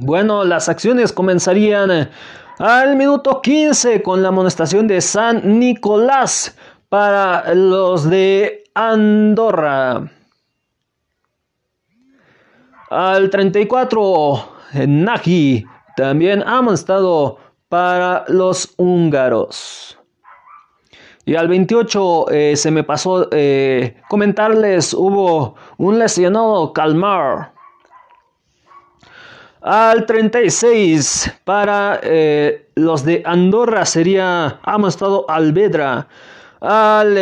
Bueno, 0.00 0.42
las 0.42 0.68
acciones 0.68 1.12
comenzarían 1.12 2.10
al 2.58 2.96
minuto 2.96 3.40
15 3.40 4.02
con 4.02 4.20
la 4.20 4.30
amonestación 4.30 4.88
de 4.88 5.00
San 5.00 5.60
Nicolás 5.60 6.56
para 6.88 7.54
los 7.54 8.10
de 8.10 8.64
Andorra. 8.74 10.10
Al 12.90 13.30
34, 13.30 14.48
Nagy 14.88 15.64
también 15.96 16.42
amonestado 16.42 17.38
para 17.68 18.24
los 18.26 18.74
húngaros. 18.78 19.96
Y 21.24 21.36
al 21.36 21.46
28 21.46 22.30
eh, 22.32 22.56
se 22.56 22.72
me 22.72 22.82
pasó 22.82 23.28
eh, 23.30 23.96
comentarles, 24.08 24.92
hubo 24.92 25.54
un 25.78 26.00
lesionado 26.00 26.72
Calmar. 26.72 27.52
Al 29.60 30.04
36 30.04 31.32
para 31.44 32.00
eh, 32.02 32.70
los 32.74 33.04
de 33.04 33.22
Andorra 33.24 33.86
sería 33.86 34.58
amonestado 34.64 35.30
Alvedra. 35.30 36.08
Al 36.60 37.16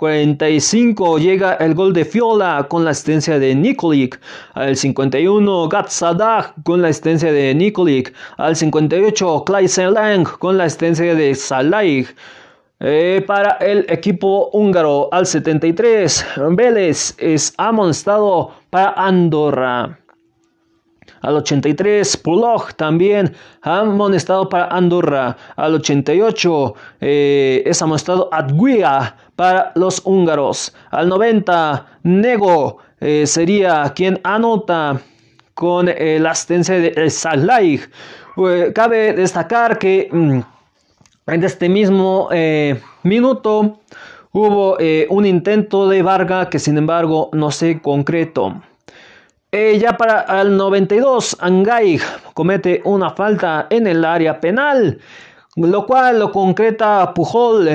45 0.00 1.18
eh, 1.18 1.20
llega 1.20 1.54
el 1.56 1.74
gol 1.74 1.92
de 1.92 2.06
Fiola 2.06 2.66
con 2.70 2.86
la 2.86 2.92
asistencia 2.92 3.38
de 3.38 3.54
Nikolic. 3.54 4.18
Al 4.54 4.74
51 4.74 5.68
Gatsadag 5.68 6.54
con 6.64 6.80
la 6.80 6.88
asistencia 6.88 7.30
de 7.30 7.54
Nikolic. 7.54 8.14
Al 8.38 8.56
58 8.56 9.44
Kleisselang 9.44 10.24
con 10.38 10.56
la 10.56 10.64
asistencia 10.64 11.14
de 11.14 11.34
Salaig. 11.34 12.06
Eh, 12.80 13.22
para 13.26 13.58
el 13.60 13.84
equipo 13.90 14.48
húngaro 14.54 15.10
al 15.12 15.26
73, 15.26 16.24
Vélez 16.52 17.14
es 17.18 17.52
amonestado 17.58 18.52
para 18.70 18.92
Andorra. 18.92 20.00
Al 21.20 21.36
83, 21.36 22.16
Pulog 22.16 22.74
también 22.76 23.34
amonestado 23.60 24.48
para 24.48 24.68
Andorra. 24.68 25.36
Al 25.56 25.74
88 25.74 26.74
eh, 27.02 27.62
es 27.66 27.82
amonestado 27.82 28.30
Adguia 28.32 29.16
para 29.40 29.72
los 29.74 30.02
húngaros. 30.04 30.74
Al 30.90 31.08
90, 31.08 31.86
Nego 32.02 32.76
eh, 33.00 33.26
sería 33.26 33.90
quien 33.96 34.20
anota 34.22 35.00
con 35.54 35.86
la 35.86 36.30
asistencia 36.30 36.74
de 36.78 37.08
Salaih. 37.08 37.80
cabe 38.74 39.14
destacar 39.14 39.78
que... 39.78 40.08
Mm, 40.12 40.40
en 41.30 41.44
este 41.44 41.68
mismo 41.68 42.28
eh, 42.32 42.80
minuto 43.02 43.80
hubo 44.32 44.76
eh, 44.80 45.06
un 45.10 45.26
intento 45.26 45.88
de 45.88 46.02
Varga 46.02 46.48
que 46.48 46.58
sin 46.58 46.76
embargo 46.76 47.30
no 47.32 47.50
se 47.50 47.80
concretó. 47.80 48.60
Eh, 49.52 49.78
ya 49.80 49.96
para 49.96 50.40
el 50.40 50.56
92, 50.56 51.36
Angay 51.40 52.00
comete 52.34 52.80
una 52.84 53.10
falta 53.10 53.66
en 53.70 53.86
el 53.86 54.04
área 54.04 54.40
penal, 54.40 54.98
lo 55.56 55.86
cual 55.86 56.20
lo 56.20 56.30
concreta 56.30 57.12
Pujol 57.14 57.68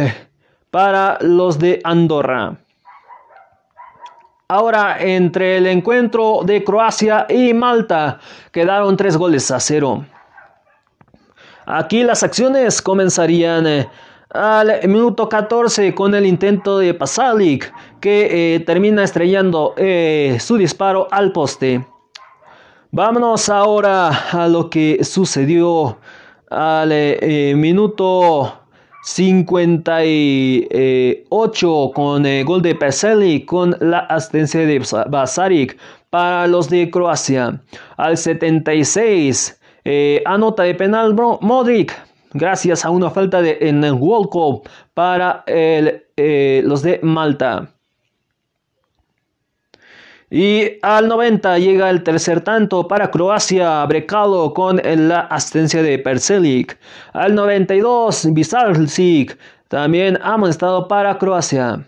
para 0.76 1.18
los 1.22 1.58
de 1.58 1.80
Andorra. 1.86 2.58
Ahora, 4.50 4.98
entre 5.00 5.56
el 5.56 5.68
encuentro 5.68 6.42
de 6.44 6.66
Croacia 6.66 7.28
y 7.30 7.54
Malta, 7.54 8.20
quedaron 8.52 8.98
tres 8.98 9.16
goles 9.16 9.50
a 9.52 9.62
cero. 9.62 10.06
Aquí 11.66 12.04
las 12.04 12.24
acciones 12.24 12.82
comenzarían 12.82 13.66
eh, 13.66 13.88
al 14.32 14.86
minuto 14.90 15.30
14 15.30 15.96
con 15.96 16.14
el 16.14 16.26
intento 16.26 16.80
de 16.80 16.94
Pasalic 16.94 17.74
que 18.02 18.56
eh, 18.56 18.60
termina 18.60 19.06
estrellando 19.06 19.76
eh, 19.78 20.36
su 20.42 20.58
disparo 20.58 21.08
al 21.10 21.32
poste. 21.32 21.88
Vámonos 22.92 23.48
ahora 23.48 24.10
a 24.30 24.50
lo 24.50 24.70
que 24.70 25.06
sucedió 25.06 26.00
al 26.50 26.90
minuto 27.56 28.65
58 29.06 31.92
con 31.94 32.26
el 32.26 32.44
gol 32.44 32.64
de 32.64 32.74
Pasalic 32.74 33.46
con 33.46 33.78
la 33.80 34.00
asistencia 34.00 34.66
de 34.66 34.82
Basaric 35.08 35.78
para 36.10 36.48
los 36.48 36.72
de 36.72 36.90
Croacia. 36.90 37.62
Al 37.98 38.18
76 38.18 39.62
eh, 39.84 40.24
anota 40.26 40.64
de 40.64 40.74
penal 40.74 41.16
Modric, 41.42 41.96
gracias 42.34 42.84
a 42.84 42.90
una 42.90 43.12
falta 43.12 43.44
de, 43.44 43.60
en 43.62 43.84
el 43.84 43.94
World 43.94 44.30
Cup 44.30 44.68
para 44.96 45.44
eh, 45.46 46.64
los 46.66 46.82
de 46.82 47.00
Malta. 47.04 47.75
Y 50.36 50.80
al 50.82 51.08
90 51.08 51.60
llega 51.60 51.90
el 51.90 52.04
tercer 52.04 52.42
tanto 52.42 52.90
para 52.90 53.10
Croacia, 53.10 53.86
Brecalo 53.86 54.54
con 54.54 54.82
la 54.84 55.22
asistencia 55.22 55.82
de 55.82 55.98
Perselic. 55.98 56.78
Al 57.14 57.36
92, 57.36 58.34
Bizarzik 58.34 59.38
también 59.70 60.20
amonestado 60.22 60.90
para 60.90 61.18
Croacia. 61.18 61.86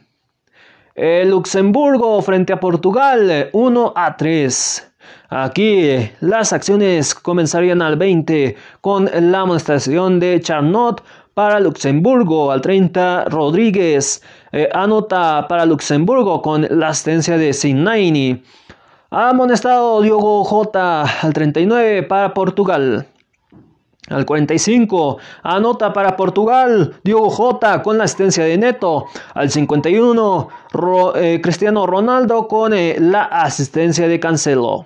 El 0.96 1.32
Luxemburgo 1.32 2.22
frente 2.22 2.54
a 2.54 2.60
Portugal, 2.62 3.50
1 3.52 3.94
a 3.94 4.16
3. 4.16 4.92
Aquí 5.28 6.10
las 6.22 6.54
acciones 6.54 7.14
comenzarían 7.14 7.82
al 7.82 7.98
20 7.98 8.56
con 8.80 9.10
la 9.14 9.42
amonestación 9.42 10.22
de 10.22 10.40
Charnot 10.40 11.04
para 11.34 11.60
Luxemburgo 11.60 12.52
al 12.52 12.62
30 12.62 13.26
Rodríguez 13.26 14.24
eh, 14.52 14.70
anota 14.74 15.48
para 15.48 15.66
Luxemburgo 15.66 16.42
con 16.42 16.68
la 16.70 16.90
asistencia 16.90 17.38
de 17.38 17.54
Sinaini. 17.54 18.44
Amonestado 19.10 20.02
Diogo 20.02 20.44
J 20.44 21.04
al 21.22 21.34
39 21.34 22.04
para 22.04 22.34
Portugal. 22.34 23.08
Al 24.10 24.26
45 24.26 25.18
anota 25.44 25.92
para 25.92 26.16
Portugal 26.16 26.96
Diogo 27.04 27.30
J 27.30 27.84
con 27.84 27.98
la 27.98 28.06
asistencia 28.06 28.44
de 28.46 28.58
Neto. 28.58 29.06
Al 29.34 29.50
51 29.50 30.50
eh, 31.16 31.42
Cristiano 31.42 31.86
Ronaldo 31.86 32.48
con 32.48 32.74
eh, 32.74 32.96
la 33.00 33.24
asistencia 33.24 34.08
de 34.08 34.20
Cancelo. 34.20 34.86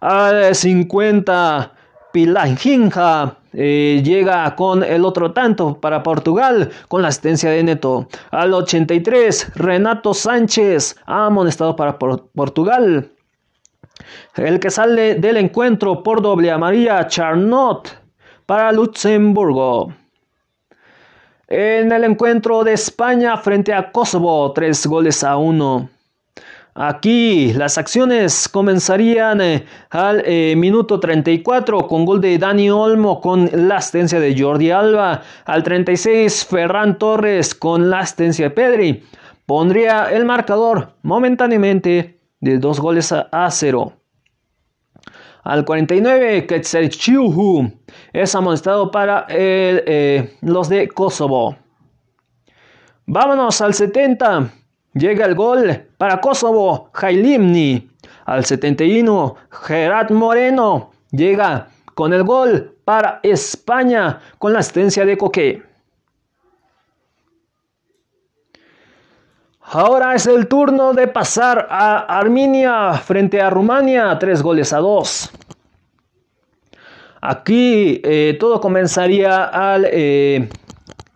Al 0.00 0.54
50 0.54 1.72
Pilanjinja 2.12 3.38
eh, 3.56 4.02
llega 4.04 4.54
con 4.56 4.82
el 4.82 5.04
otro 5.04 5.32
tanto 5.32 5.80
para 5.80 6.02
Portugal 6.02 6.70
con 6.88 7.02
la 7.02 7.08
asistencia 7.08 7.50
de 7.50 7.62
Neto. 7.62 8.08
Al 8.30 8.52
83 8.52 9.52
Renato 9.54 10.12
Sánchez 10.12 10.96
ha 11.06 11.26
amonestado 11.26 11.76
para 11.76 11.98
Portugal. 11.98 13.10
El 14.36 14.58
que 14.58 14.70
sale 14.70 15.14
del 15.14 15.36
encuentro 15.36 16.02
por 16.02 16.20
doble 16.20 16.50
amarilla 16.50 17.06
Charnot 17.06 17.96
para 18.44 18.72
Luxemburgo. 18.72 19.92
En 21.46 21.92
el 21.92 22.04
encuentro 22.04 22.64
de 22.64 22.72
España 22.72 23.36
frente 23.36 23.72
a 23.72 23.92
Kosovo, 23.92 24.52
tres 24.52 24.86
goles 24.86 25.22
a 25.22 25.36
uno. 25.36 25.88
Aquí 26.76 27.52
las 27.52 27.78
acciones 27.78 28.48
comenzarían 28.48 29.40
eh, 29.40 29.64
al 29.90 30.24
eh, 30.26 30.56
minuto 30.56 30.98
34 30.98 31.86
con 31.86 32.04
gol 32.04 32.20
de 32.20 32.36
Dani 32.36 32.68
Olmo 32.68 33.20
con 33.20 33.48
la 33.52 33.76
asistencia 33.76 34.18
de 34.18 34.36
Jordi 34.36 34.72
Alba. 34.72 35.22
Al 35.44 35.62
36 35.62 36.44
Ferran 36.44 36.98
Torres 36.98 37.54
con 37.54 37.90
la 37.90 38.00
asistencia 38.00 38.46
de 38.46 38.50
Pedri. 38.50 39.04
Pondría 39.46 40.06
el 40.10 40.24
marcador 40.24 40.94
momentáneamente 41.02 42.18
de 42.40 42.58
dos 42.58 42.80
goles 42.80 43.12
a, 43.12 43.48
cero. 43.52 43.92
Al 45.44 45.64
49 45.64 46.46
Chiuhu 46.88 47.70
es 48.12 48.34
amonestado 48.34 48.90
para 48.90 49.26
eh, 49.28 50.36
los 50.40 50.68
de 50.68 50.88
Kosovo. 50.88 51.56
Vámonos 53.06 53.60
al 53.60 53.74
70. 53.74 54.63
Llega 54.94 55.26
el 55.26 55.34
gol 55.34 55.88
para 55.98 56.20
Kosovo, 56.20 56.90
Jailimni. 56.92 57.90
Al 58.26 58.44
71, 58.44 59.36
Gerard 59.50 60.10
Moreno 60.12 60.92
llega 61.10 61.68
con 61.94 62.12
el 62.12 62.22
gol 62.22 62.76
para 62.84 63.20
España 63.22 64.20
con 64.38 64.52
la 64.52 64.60
asistencia 64.60 65.04
de 65.04 65.18
Coque. 65.18 65.62
Ahora 69.60 70.14
es 70.14 70.26
el 70.26 70.46
turno 70.46 70.92
de 70.92 71.08
pasar 71.08 71.66
a 71.70 71.98
Armenia 72.18 72.92
frente 72.94 73.40
a 73.40 73.50
Rumania, 73.50 74.16
tres 74.18 74.42
goles 74.42 74.72
a 74.72 74.78
dos. 74.78 75.30
Aquí 77.20 78.00
eh, 78.04 78.36
todo 78.38 78.60
comenzaría 78.60 79.44
al 79.44 79.86
eh, 79.90 80.48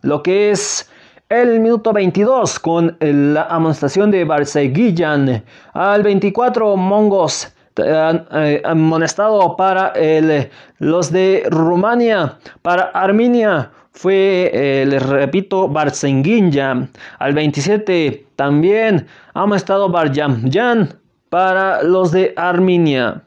lo 0.01 0.23
que 0.23 0.51
es 0.51 0.91
el 1.29 1.61
minuto 1.61 1.93
22 1.93 2.59
con 2.59 2.97
la 3.01 3.43
amonestación 3.45 4.11
de 4.11 4.25
Barseguillan. 4.25 5.45
Al 5.75 6.03
24 6.03 6.77
Mongos 6.77 7.53
eh, 7.77 8.63
amonestado 8.65 9.55
para 9.57 9.89
el, 9.89 10.49
los 10.79 11.13
de 11.13 11.45
Rumania. 11.51 12.39
Para 12.63 12.85
Armenia 12.85 13.71
fue, 13.93 14.51
eh, 14.55 14.87
les 14.87 15.03
repito, 15.03 15.69
Barsenguilla. 15.69 16.89
Al 17.19 17.35
27 17.35 18.27
también 18.35 19.07
amonestado 19.35 19.91
Barjamjan 19.91 20.99
para 21.29 21.83
los 21.83 22.11
de 22.13 22.33
Armenia. 22.37 23.23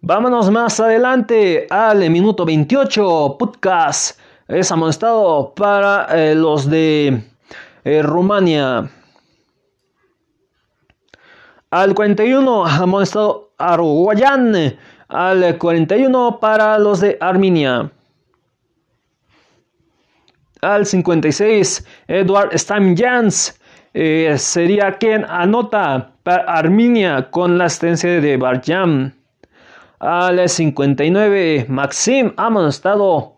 Vámonos 0.00 0.50
más 0.50 0.78
adelante 0.78 1.66
al 1.70 2.08
minuto 2.10 2.44
28, 2.44 3.36
Putkas 3.38 4.18
es 4.48 4.70
amonestado 4.72 5.54
para 5.54 6.06
eh, 6.10 6.34
los 6.34 6.68
de 6.68 7.22
eh, 7.84 8.02
Rumania. 8.02 8.90
Al 11.70 11.94
41 11.94 12.66
amonestado 12.66 13.52
Arguayán. 13.58 14.76
Al 15.08 15.58
41 15.58 16.38
para 16.40 16.78
los 16.78 17.00
de 17.00 17.16
Armenia. 17.20 17.90
Al 20.60 20.86
56 20.86 21.86
Edward 22.06 22.56
Stamjans 22.56 23.58
eh, 23.94 24.34
sería 24.38 24.92
quien 24.98 25.24
anota 25.24 26.12
para 26.22 26.44
Armenia 26.44 27.30
con 27.30 27.58
la 27.58 27.64
asistencia 27.64 28.20
de 28.20 28.36
Barjam. 28.36 29.12
Al 29.98 30.48
59 30.48 31.66
Maxim 31.68 32.32
amonestado 32.36 33.31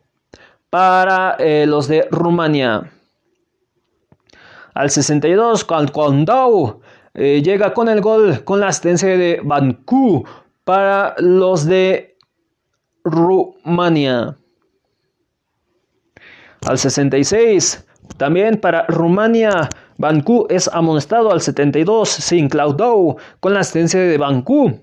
para 0.74 1.36
eh, 1.38 1.66
los 1.68 1.86
de 1.86 2.08
Rumania. 2.10 2.90
Al 4.74 4.90
62, 4.90 5.64
Kondau 5.64 6.80
eh, 7.14 7.40
llega 7.44 7.72
con 7.72 7.88
el 7.88 8.00
gol 8.00 8.42
con 8.42 8.58
la 8.58 8.66
asistencia 8.66 9.16
de 9.16 9.40
Banku 9.40 10.24
para 10.64 11.14
los 11.18 11.64
de 11.64 12.16
Rumania. 13.04 14.36
Al 16.66 16.76
66, 16.76 17.86
también 18.16 18.60
para 18.60 18.84
Rumania, 18.88 19.68
Banku 19.96 20.48
es 20.50 20.66
amonestado 20.66 21.30
al 21.30 21.40
72 21.40 22.08
sin 22.08 22.48
Claudou 22.48 23.16
con 23.38 23.54
la 23.54 23.60
asistencia 23.60 24.00
de 24.00 24.18
Banku. 24.18 24.80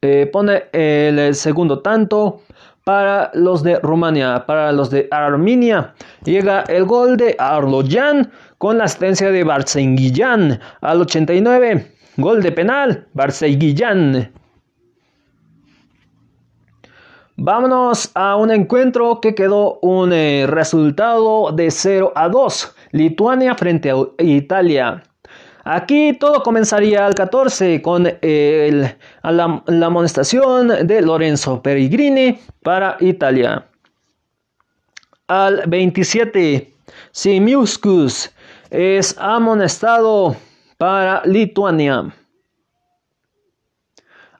Eh, 0.00 0.30
pone 0.32 0.66
el 0.72 1.34
segundo 1.34 1.80
tanto 1.80 2.42
para 2.84 3.30
los 3.34 3.62
de 3.62 3.78
Rumania, 3.80 4.44
para 4.46 4.72
los 4.72 4.90
de 4.90 5.08
Armenia. 5.10 5.94
Llega 6.24 6.62
el 6.62 6.84
gol 6.84 7.16
de 7.16 7.36
Arloyan 7.38 8.30
con 8.58 8.78
la 8.78 8.84
asistencia 8.84 9.30
de 9.30 9.44
Barsenguillán 9.44 10.60
al 10.80 11.00
89. 11.00 11.86
Gol 12.16 12.42
de 12.42 12.52
penal, 12.52 13.06
Barsenguillán. 13.14 14.32
Vámonos 17.36 18.10
a 18.14 18.36
un 18.36 18.50
encuentro 18.50 19.20
que 19.20 19.34
quedó 19.34 19.78
un 19.80 20.12
eh, 20.12 20.46
resultado 20.46 21.50
de 21.50 21.70
0 21.70 22.12
a 22.14 22.28
2. 22.28 22.76
Lituania 22.92 23.54
frente 23.54 23.90
a 23.90 23.96
Italia. 24.18 25.02
Aquí 25.64 26.14
todo 26.14 26.42
comenzaría 26.42 27.06
al 27.06 27.14
14 27.14 27.82
con 27.82 28.08
el, 28.20 28.96
la, 29.22 29.62
amonestación 29.86 30.86
de 30.86 31.02
Lorenzo 31.02 31.62
Perigrini 31.62 32.38
para 32.62 32.96
Italia. 32.98 33.64
Al 35.28 35.62
27, 35.68 36.74
Simiuskus 37.12 38.32
es 38.70 39.16
amonestado 39.18 40.36
para 40.78 41.22
Lituania. 41.26 42.12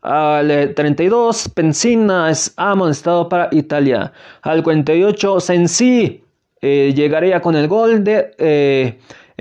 Al 0.03 0.75
32, 0.75 1.51
Pensina 1.51 2.31
es 2.31 2.53
amonestado 2.57 3.29
para 3.29 3.49
Italia. 3.53 4.13
Al 4.43 4.65
48, 4.65 5.39
Sensi 5.39 6.25
eh, 6.61 6.93
llegaría 6.97 7.41
con 7.41 7.55
el 7.55 7.69
gol 7.69 8.03
de... 8.03 8.35
Eh, 8.39 8.99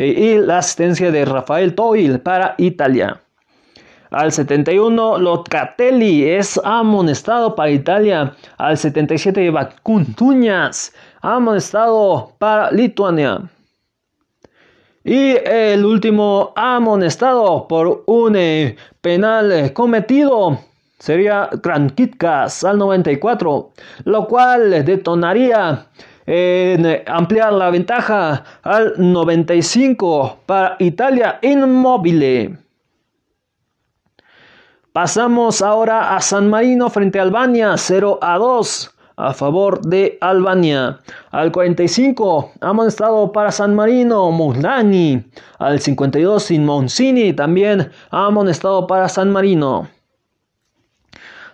y 0.08 0.38
la 0.38 0.60
asistencia 0.60 1.12
de 1.12 1.26
Rafael 1.26 1.76
Toil 1.76 2.20
para 2.20 2.56
Italia. 2.58 3.22
Al 4.12 4.34
71, 4.34 5.20
Locatelli 5.20 6.28
es 6.30 6.60
amonestado 6.64 7.56
para 7.56 7.72
Italia. 7.72 8.34
Al 8.58 8.78
77, 8.78 9.50
Vacuntuñas 9.52 10.94
amonestado 11.22 12.34
para 12.38 12.72
Lituania. 12.72 13.42
Y 15.04 15.38
el 15.46 15.86
último 15.86 16.52
amonestado 16.56 17.68
por 17.68 18.04
un 18.06 18.36
eh, 18.36 18.76
penal 19.00 19.72
cometido 19.74 20.60
sería 21.00 21.50
Krankitkas 21.64 22.64
al 22.64 22.78
94, 22.78 23.72
lo 24.04 24.28
cual 24.28 24.86
detonaría 24.86 25.88
en 26.26 27.02
ampliar 27.08 27.54
la 27.54 27.70
ventaja 27.70 28.44
al 28.64 28.94
95 28.98 30.40
para 30.46 30.76
Italia 30.80 31.40
inmóvil. 31.42 32.58
Pasamos 34.94 35.62
ahora 35.62 36.16
a 36.16 36.22
San 36.22 36.50
Marino 36.50 36.90
frente 36.90 37.18
a 37.20 37.24
Albania 37.24 37.76
0 37.78 38.20
a 38.22 38.38
2 38.38 38.96
a 39.16 39.34
favor 39.34 39.82
de 39.82 40.18
Albania. 40.20 41.00
Al 41.32 41.52
45 41.52 42.54
amonestado 42.60 43.32
para 43.32 43.52
San 43.52 43.76
Marino 43.76 44.32
Muslani. 44.32 45.24
Al 45.60 45.80
52 45.80 46.44
Simoncini 46.44 47.34
también 47.34 47.92
amonestado 48.10 48.88
para 48.88 49.08
San 49.08 49.32
Marino. 49.32 49.88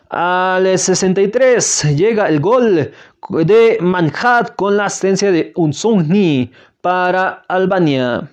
Al 0.09 0.77
63 0.77 1.95
llega 1.95 2.29
el 2.29 2.39
gol 2.39 2.91
de 3.29 3.77
Manhat 3.81 4.55
con 4.55 4.77
la 4.77 4.85
asistencia 4.85 5.31
de 5.31 5.51
Unsungni 5.55 6.49
para 6.81 7.43
Albania. 7.47 8.29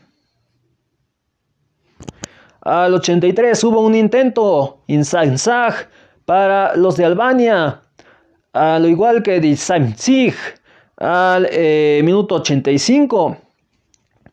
Al 2.60 2.94
83 2.94 3.64
hubo 3.64 3.80
un 3.80 3.94
intento 3.94 4.78
Insanzag 4.86 5.88
para 6.24 6.76
los 6.76 6.96
de 6.96 7.04
Albania, 7.04 7.82
al 8.52 8.86
igual 8.86 9.22
que 9.22 9.40
de 9.40 9.56
Samzig 9.56 10.34
al 10.96 11.48
eh, 11.50 12.00
minuto 12.04 12.36
85, 12.36 13.36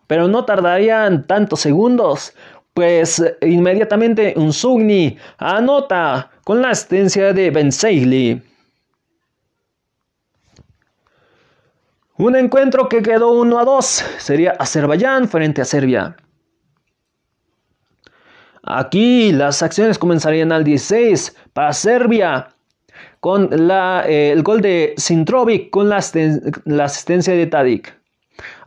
pero 0.06 0.28
no 0.28 0.46
tardarían 0.46 1.26
tantos 1.26 1.60
segundos, 1.60 2.34
pues 2.74 3.24
inmediatamente 3.41 4.34
Unsugni 4.36 5.17
anota 5.38 6.32
con 6.43 6.61
la 6.61 6.69
asistencia 6.69 7.34
de 7.34 7.51
Ben 7.51 7.72
Seigli. 7.72 8.41
Un 12.17 12.36
encuentro 12.36 12.88
que 12.88 13.01
quedó 13.01 13.32
1 13.32 13.59
a 13.59 13.65
2 13.65 13.86
sería 14.19 14.51
Azerbaiyán 14.51 15.28
frente 15.28 15.61
a 15.61 15.65
Serbia. 15.65 16.15
Aquí 18.63 19.32
las 19.32 19.63
acciones 19.63 19.97
comenzarían 19.97 20.51
al 20.51 20.63
16 20.63 21.36
para 21.53 21.74
Serbia 21.74 22.49
con 23.19 23.49
la, 23.67 24.03
eh, 24.07 24.32
el 24.32 24.43
gol 24.43 24.61
de 24.61 24.93
Sintrovic 24.97 25.72
con 25.72 25.89
la, 25.89 25.97
asistencia 25.97 27.34
de 27.34 27.47
Tadic. 27.47 28.01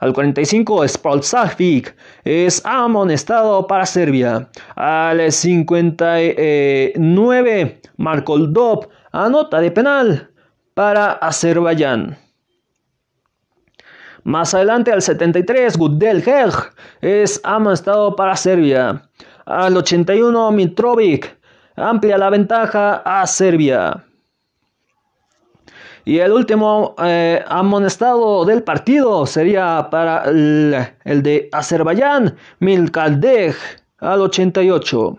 Al 0.00 0.12
45 0.12 0.88
Spolsavic 0.88 1.96
es 2.24 2.60
amonestado 2.64 3.66
para 3.66 3.86
Serbia. 3.86 4.48
Al 4.76 5.32
59 5.32 7.80
Markoldov 7.96 8.88
anota 9.12 9.60
de 9.60 9.70
penal 9.70 10.30
para 10.74 11.12
Azerbaiyán. 11.12 12.18
Más 14.24 14.54
adelante 14.54 14.90
al 14.90 15.02
73, 15.02 15.76
Gudelheg 15.76 16.50
es 17.02 17.40
amonestado 17.44 18.16
para 18.16 18.36
Serbia. 18.36 19.02
Al 19.44 19.76
81, 19.76 20.50
Mitrovic 20.50 21.36
amplia 21.76 22.16
la 22.16 22.30
ventaja 22.30 23.02
a 23.04 23.26
Serbia. 23.26 24.02
Y 26.06 26.18
el 26.18 26.32
último 26.32 26.94
eh, 27.02 27.42
amonestado 27.46 28.44
del 28.44 28.62
partido 28.62 29.24
sería 29.24 29.88
para 29.90 30.24
el, 30.24 31.22
de 31.22 31.48
Azerbaiyán, 31.50 32.36
Milkaldej, 32.58 33.56
al 33.98 34.20
88. 34.20 35.18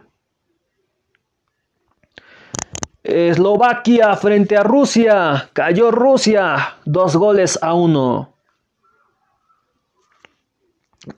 Eslovaquia 3.03 4.15
frente 4.15 4.57
a 4.57 4.63
Rusia. 4.63 5.49
Cayó 5.53 5.89
Rusia. 5.89 6.75
Dos 6.85 7.15
goles 7.15 7.57
a 7.61 7.73
uno. 7.73 8.33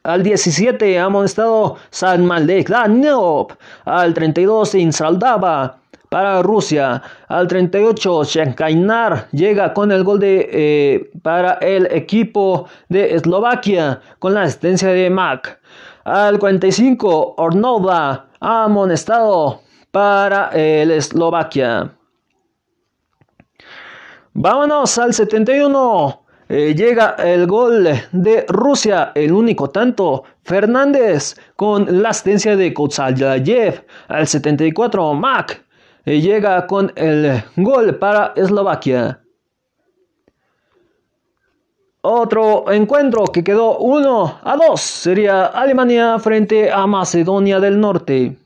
Al 0.04 0.22
17 0.22 1.00
amonestado 1.00 1.78
San 1.90 2.26
Maldek 2.26 2.70
Al 3.86 4.14
32 4.14 4.76
Insaldaba 4.76 5.80
para 6.10 6.42
Rusia. 6.42 7.02
Al 7.28 7.48
38 7.48 8.24
Shankainar 8.24 9.28
llega 9.32 9.74
con 9.74 9.92
el 9.92 10.04
gol 10.04 10.20
de, 10.20 10.50
eh, 10.52 11.12
para 11.22 11.54
el 11.54 11.88
equipo 11.92 12.68
de 12.90 13.16
Eslovaquia 13.16 14.02
con 14.20 14.34
la 14.34 14.44
asistencia 14.44 14.90
de 14.90 15.10
Mac. 15.10 15.60
Al 16.04 16.40
45 16.40 17.36
Ornova 17.38 18.28
amonestado 18.40 19.62
para 19.92 20.50
el 20.54 20.92
Eslovaquia. 20.92 21.92
Vámonos 24.34 24.98
al 25.00 25.14
71. 25.14 26.22
Eh, 26.50 26.74
llega 26.76 27.16
el 27.18 27.46
gol 27.48 27.90
de 28.12 28.46
Rusia, 28.48 29.12
el 29.16 29.34
único 29.34 29.70
tanto. 29.70 30.24
Fernández 30.44 31.36
con 31.58 32.02
la 32.02 32.10
asistencia 32.10 32.56
de 32.56 32.74
Kotsalayev 32.74 33.84
al 34.08 34.28
74. 34.28 35.14
Mac 35.14 35.52
eh, 35.52 35.67
llega 36.08 36.66
con 36.68 36.92
el 36.96 37.44
gol 37.58 37.96
para 37.96 38.34
Eslovaquia. 38.36 39.20
Otro 42.02 42.72
encuentro 42.72 43.26
que 43.26 43.44
quedó 43.44 43.80
1 43.80 44.40
a 44.42 44.56
2 44.56 44.80
sería 44.80 45.48
Alemania 45.48 46.18
frente 46.20 46.72
a 46.72 46.88
Macedonia 46.88 47.60
del 47.60 47.80
Norte. 47.80 48.38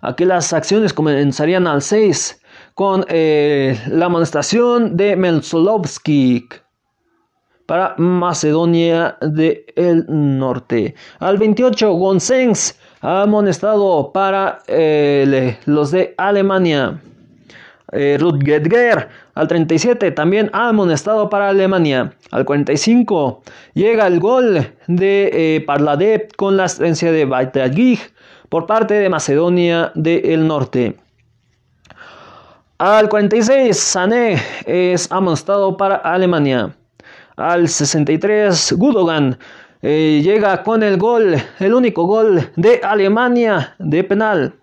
Aquí 0.00 0.24
las 0.24 0.52
acciones 0.52 0.92
comenzarían 0.92 1.68
al 1.68 1.80
6 1.80 2.42
con 2.74 3.04
eh, 3.08 3.80
la 3.86 4.06
amonestación 4.06 4.96
de 4.96 5.14
Melzolovski 5.14 6.48
para 7.66 7.94
Macedonia 7.96 9.16
del 9.20 10.04
Norte. 10.08 10.94
Al 11.20 11.38
28, 11.38 11.92
Gonsens 11.92 12.78
amonestado 13.04 14.12
para 14.12 14.60
eh, 14.66 15.58
los 15.66 15.90
de 15.90 16.14
Alemania. 16.16 17.00
eh. 17.92 19.08
Al 19.34 19.46
37 19.46 20.10
también 20.12 20.48
amonestado 20.54 21.28
para 21.28 21.50
Alemania. 21.50 22.14
Al 22.30 22.46
45 22.46 23.42
llega 23.74 24.06
el 24.06 24.20
gol 24.20 24.66
de 24.86 25.30
eh, 25.32 25.60
Parladev 25.60 26.28
con 26.36 26.56
la 26.56 26.64
asistencia 26.64 27.12
de 27.12 27.26
Baitagig 27.26 28.00
por 28.48 28.66
parte 28.66 28.94
de 28.94 29.08
Macedonia 29.10 29.92
del 29.94 30.46
Norte. 30.46 30.96
Al 32.78 33.08
46 33.10 33.78
Sané 33.78 34.42
es 34.64 35.12
amonestado 35.12 35.76
para 35.76 35.96
Alemania. 35.96 36.74
Al 37.36 37.68
63 37.68 38.72
Gudogan 38.78 39.38
eh, 39.86 40.22
llega 40.24 40.62
con 40.62 40.82
el 40.82 40.96
gol, 40.96 41.36
el 41.60 41.74
único 41.74 42.06
gol 42.06 42.50
de 42.56 42.80
Alemania 42.82 43.76
de 43.78 44.02
penal. 44.02 44.54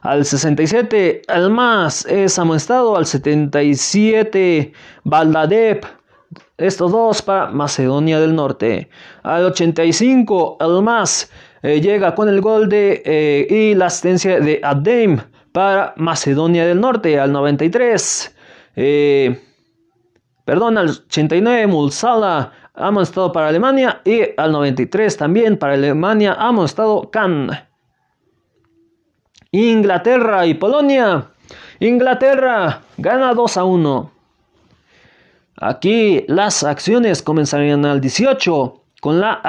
Al 0.00 0.24
67, 0.24 1.22
más 1.48 2.04
es 2.06 2.36
amonestado. 2.40 2.96
Al 2.96 3.06
77, 3.06 4.72
Baldadev. 5.04 5.80
Estos 6.58 6.90
dos 6.90 7.22
para 7.22 7.50
Macedonia 7.50 8.18
del 8.18 8.34
Norte. 8.34 8.88
Al 9.22 9.44
85, 9.44 10.58
más 10.82 11.30
eh, 11.62 11.80
llega 11.80 12.16
con 12.16 12.28
el 12.28 12.40
gol 12.40 12.68
de 12.68 13.00
eh, 13.04 13.46
y 13.48 13.74
la 13.74 13.86
asistencia 13.86 14.40
de 14.40 14.60
Adem 14.64 15.20
para 15.52 15.94
Macedonia 15.96 16.66
del 16.66 16.80
Norte. 16.80 17.20
Al 17.20 17.30
93, 17.30 18.34
eh, 18.74 19.40
perdón, 20.44 20.78
al 20.78 20.88
89, 20.88 21.68
Mulsala 21.68 22.52
ha 22.74 22.88
amonestado 22.88 23.32
para 23.32 23.48
Alemania. 23.48 24.00
Y 24.04 24.22
al 24.36 24.52
93 24.52 25.16
también 25.16 25.56
para 25.56 25.74
Alemania 25.74 26.32
ha 26.32 26.48
amonestado 26.48 27.10
Kahn. 27.10 27.50
Inglaterra 29.50 30.46
y 30.46 30.54
Polonia. 30.54 31.28
Inglaterra 31.80 32.82
gana 32.96 33.34
2 33.34 33.56
a 33.56 33.64
1. 33.64 34.10
Aquí 35.56 36.24
las 36.28 36.64
acciones 36.64 37.22
comenzarían 37.22 37.84
al 37.84 38.00
18 38.00 38.82
con 39.00 39.20
la 39.20 39.42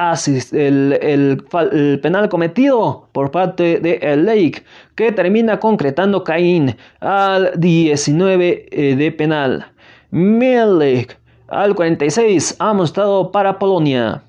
el, 0.51 1.99
penal 2.01 2.27
cometido 2.27 3.07
por 3.11 3.29
parte 3.29 3.79
de 3.79 3.99
el 4.01 4.25
Lake 4.25 4.63
que 4.95 5.11
termina 5.11 5.59
concretando 5.59 6.23
Caín 6.23 6.75
al 6.99 7.51
19 7.55 8.65
eh, 8.71 8.95
de 8.95 9.11
penal. 9.11 9.67
Mielek 10.09 11.19
al 11.53 11.75
46 11.75 12.55
ha 12.59 12.73
mostrado 12.73 13.31
para 13.31 13.59
Polonia. 13.59 14.23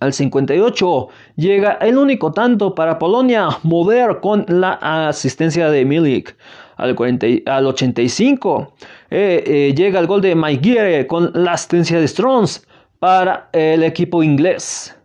Al 0.00 0.14
58 0.14 1.08
llega 1.36 1.72
el 1.72 1.98
único 1.98 2.32
tanto 2.32 2.74
para 2.74 2.98
Polonia, 2.98 3.48
mover 3.62 4.20
con 4.20 4.46
la 4.48 4.72
asistencia 5.08 5.68
de 5.68 5.84
Milik. 5.84 6.34
Al, 6.78 6.96
al 7.44 7.66
85 7.66 8.72
eh, 9.10 9.44
eh, 9.46 9.74
llega 9.76 10.00
el 10.00 10.06
gol 10.06 10.22
de 10.22 10.34
Maiguire 10.34 11.06
con 11.06 11.30
la 11.34 11.52
asistencia 11.52 12.00
de 12.00 12.08
Strons 12.08 12.66
para 12.98 13.50
el 13.52 13.82
equipo 13.82 14.22
inglés. 14.22 14.96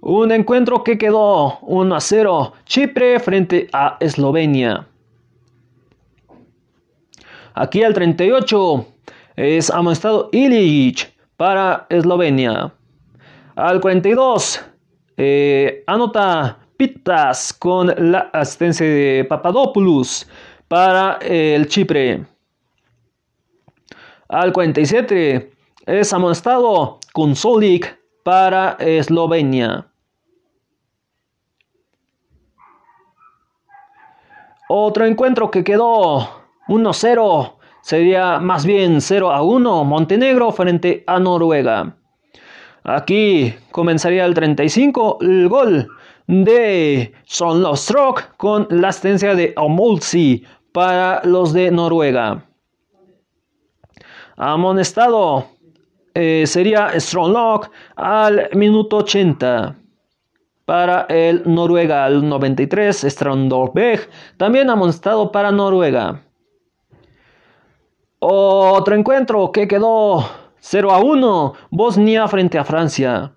Un 0.00 0.32
encuentro 0.32 0.82
que 0.82 0.98
quedó 0.98 1.60
1 1.60 1.94
a 1.94 2.00
0 2.00 2.52
Chipre 2.64 3.20
frente 3.20 3.68
a 3.72 3.96
Eslovenia. 4.00 4.87
Aquí 7.60 7.82
al 7.82 7.92
38 7.92 8.86
es 9.34 9.68
amonestado 9.68 10.28
Ilic 10.30 11.12
para 11.36 11.88
Eslovenia. 11.90 12.72
Al 13.56 13.80
42 13.80 14.64
eh, 15.16 15.82
anota 15.88 16.56
Pitas 16.76 17.52
con 17.52 17.92
la 18.12 18.30
asistencia 18.32 18.86
de 18.86 19.26
Papadopoulos 19.28 20.28
para 20.68 21.18
el 21.20 21.66
Chipre. 21.66 22.24
Al 24.28 24.52
47 24.52 25.50
es 25.86 26.12
amonestado 26.12 27.00
Kunsolik 27.12 27.98
para 28.22 28.76
Eslovenia. 28.78 29.84
Otro 34.68 35.04
encuentro 35.04 35.50
que 35.50 35.64
quedó 35.64 36.37
1-0 36.68 37.52
sería 37.80 38.38
más 38.38 38.64
bien 38.64 39.00
0 39.00 39.32
a 39.32 39.42
1 39.42 39.84
Montenegro 39.84 40.52
frente 40.52 41.04
a 41.06 41.18
Noruega. 41.18 41.96
Aquí 42.84 43.54
comenzaría 43.70 44.24
el 44.24 44.34
35 44.34 45.18
el 45.20 45.48
gol 45.48 45.88
de 46.26 47.12
Solnostrock 47.24 48.36
con 48.36 48.66
la 48.70 48.88
asistencia 48.88 49.34
de 49.34 49.54
Omolsi 49.56 50.44
para 50.72 51.22
los 51.24 51.52
de 51.52 51.70
Noruega. 51.70 52.44
Amonestado 54.36 55.46
eh, 56.14 56.44
sería 56.46 56.98
Stronglock 56.98 57.70
al 57.96 58.48
minuto 58.54 58.98
80. 58.98 59.76
Para 60.64 61.06
el 61.08 61.42
Noruega 61.46 62.04
al 62.04 62.28
93, 62.28 63.06
Strandorbeck 63.08 64.10
también 64.36 64.68
amonestado 64.68 65.32
para 65.32 65.50
Noruega. 65.50 66.22
Otro 68.20 68.96
encuentro 68.96 69.52
que 69.52 69.68
quedó 69.68 70.28
0 70.60 70.90
a 70.92 70.98
1, 70.98 71.52
Bosnia 71.70 72.26
frente 72.26 72.58
a 72.58 72.64
Francia. 72.64 73.32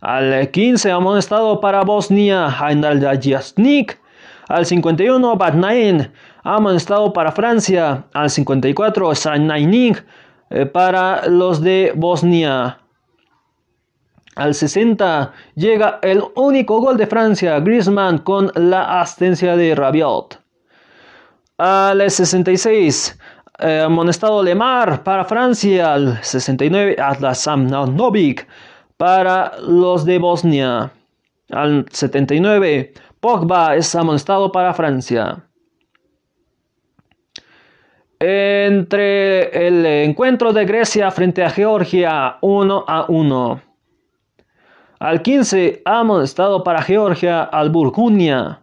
Al 0.00 0.50
15 0.50 0.90
amonestado 0.90 1.60
para 1.60 1.82
Bosnia, 1.82 2.48
Haindal 2.48 3.00
Jasnik. 3.22 4.00
Al 4.48 4.66
51, 4.66 5.36
Batnain 5.36 6.10
amonestado 6.42 7.12
para 7.12 7.30
Francia. 7.30 8.06
Al 8.12 8.28
54, 8.28 9.14
Sanaining 9.14 9.96
eh, 10.50 10.66
para 10.66 11.28
los 11.28 11.60
de 11.62 11.92
Bosnia. 11.94 12.78
Al 14.34 14.54
60 14.54 15.32
llega 15.54 16.00
el 16.02 16.24
único 16.34 16.80
gol 16.80 16.96
de 16.96 17.06
Francia, 17.06 17.60
Griezmann 17.60 18.18
con 18.18 18.50
la 18.54 19.00
asistencia 19.00 19.54
de 19.54 19.74
Rabiot. 19.74 20.40
Al 21.62 22.10
66, 22.10 23.18
eh, 23.58 23.80
amonestado 23.80 24.42
Lemar 24.42 25.04
para 25.04 25.26
Francia. 25.26 25.92
Al 25.92 26.24
69, 26.24 26.96
Atlasam 26.98 27.66
Novik 27.66 28.48
para 28.96 29.52
los 29.60 30.06
de 30.06 30.18
Bosnia. 30.18 30.90
Al 31.50 31.84
79, 31.90 32.94
Pogba 33.20 33.76
es 33.76 33.94
amonestado 33.94 34.50
para 34.50 34.72
Francia. 34.72 35.44
Entre 38.18 39.66
el 39.66 39.84
encuentro 39.84 40.54
de 40.54 40.64
Grecia 40.64 41.10
frente 41.10 41.44
a 41.44 41.50
Georgia 41.50 42.38
1 42.40 42.84
a 42.88 43.04
1. 43.06 43.62
Al 44.98 45.20
15, 45.20 45.82
amonestado 45.84 46.64
para 46.64 46.80
Georgia 46.80 47.42
al 47.42 47.68
Burgunia. 47.68 48.62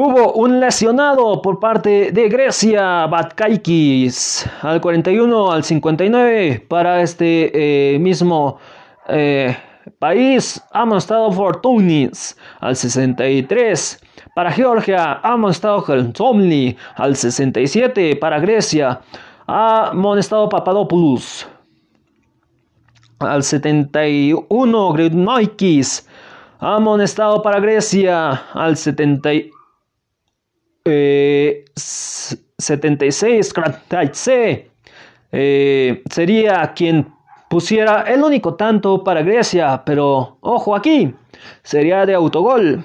Hubo 0.00 0.34
un 0.34 0.60
lesionado 0.60 1.42
por 1.42 1.58
parte 1.58 2.12
de 2.12 2.28
Grecia, 2.28 3.04
Batkaikis, 3.08 4.48
al 4.62 4.80
41, 4.80 5.50
al 5.50 5.64
59 5.64 6.66
para 6.68 7.02
este 7.02 7.94
eh, 7.94 7.98
mismo 7.98 8.58
eh, 9.08 9.56
país, 9.98 10.62
amonestado 10.70 11.32
Fortunis, 11.32 12.38
al 12.60 12.76
63 12.76 14.00
para 14.36 14.52
Georgia, 14.52 15.14
amonestado 15.14 15.84
Helmtomli, 15.88 16.76
al 16.94 17.16
67 17.16 18.14
para 18.20 18.38
Grecia, 18.38 19.00
amonestado 19.48 20.48
Papadopoulos, 20.48 21.48
al 23.18 23.42
71 23.42 24.92
Gridnoikis, 24.92 26.08
amonestado 26.60 27.42
para 27.42 27.58
Grecia, 27.58 28.30
al 28.54 28.76
70 30.84 31.74
76 33.10 33.52
eh, 34.26 34.70
eh, 35.30 36.02
sería 36.10 36.72
quien 36.74 37.06
pusiera 37.48 38.02
el 38.02 38.22
único 38.22 38.54
tanto 38.54 39.02
para 39.02 39.22
Grecia, 39.22 39.82
pero 39.84 40.38
ojo 40.40 40.74
aquí, 40.74 41.14
sería 41.62 42.06
de 42.06 42.14
autogol. 42.14 42.84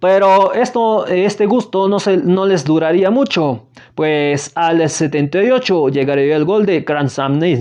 Pero 0.00 0.52
esto, 0.52 1.06
este 1.06 1.46
gusto 1.46 1.88
no, 1.88 1.98
se, 1.98 2.18
no 2.18 2.46
les 2.46 2.64
duraría 2.64 3.10
mucho, 3.10 3.66
pues 3.94 4.52
al 4.54 4.88
78 4.88 5.88
llegaría 5.88 6.36
el 6.36 6.44
gol 6.44 6.66
de 6.66 6.84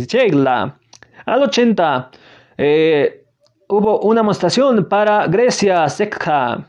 Chegla. 0.06 0.78
Al 1.26 1.43
80 1.43 2.12
eh, 2.58 3.24
hubo 3.70 4.02
una 4.02 4.22
demostración 4.22 4.86
para 4.86 5.28
Grecia 5.28 5.88
Sekha. 5.89 6.68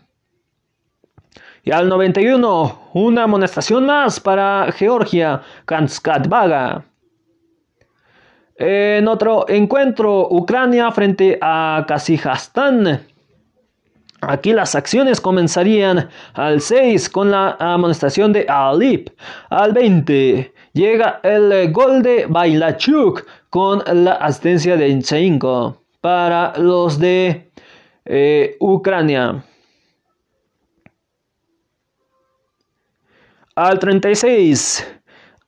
Y 1.66 1.72
al 1.72 1.88
91, 1.88 2.90
una 2.92 3.24
amonestación 3.24 3.86
más 3.86 4.20
para 4.20 4.70
Georgia, 4.70 5.42
Kanskatbaga. 5.64 6.84
En 8.54 9.08
otro 9.08 9.48
encuentro, 9.48 10.28
Ucrania 10.30 10.92
frente 10.92 11.36
a 11.42 11.84
Kazajstán. 11.88 13.04
Aquí 14.20 14.52
las 14.52 14.76
acciones 14.76 15.20
comenzarían 15.20 16.08
al 16.34 16.60
6 16.60 17.10
con 17.10 17.32
la 17.32 17.56
amonestación 17.58 18.32
de 18.32 18.46
Alip. 18.48 19.08
Al 19.50 19.72
20 19.72 20.54
llega 20.72 21.18
el 21.24 21.72
gol 21.72 22.00
de 22.00 22.26
Bailachuk 22.28 23.26
con 23.50 23.82
la 24.04 24.12
asistencia 24.12 24.76
de 24.76 24.86
Inchenko 24.86 25.82
para 26.00 26.52
los 26.58 27.00
de 27.00 27.50
eh, 28.04 28.56
Ucrania. 28.60 29.42
Al 33.56 33.78
36 33.78 34.86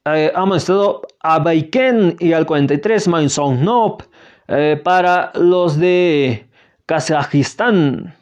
eh, 0.06 0.32
amonestado 0.34 1.02
a 1.20 1.38
Baiken 1.40 2.16
y 2.18 2.32
al 2.32 2.46
43 2.46 3.06
Mainsongnop 3.06 4.02
eh, 4.48 4.80
para 4.82 5.30
los 5.34 5.78
de 5.78 6.48
Kazajistán. 6.86 8.14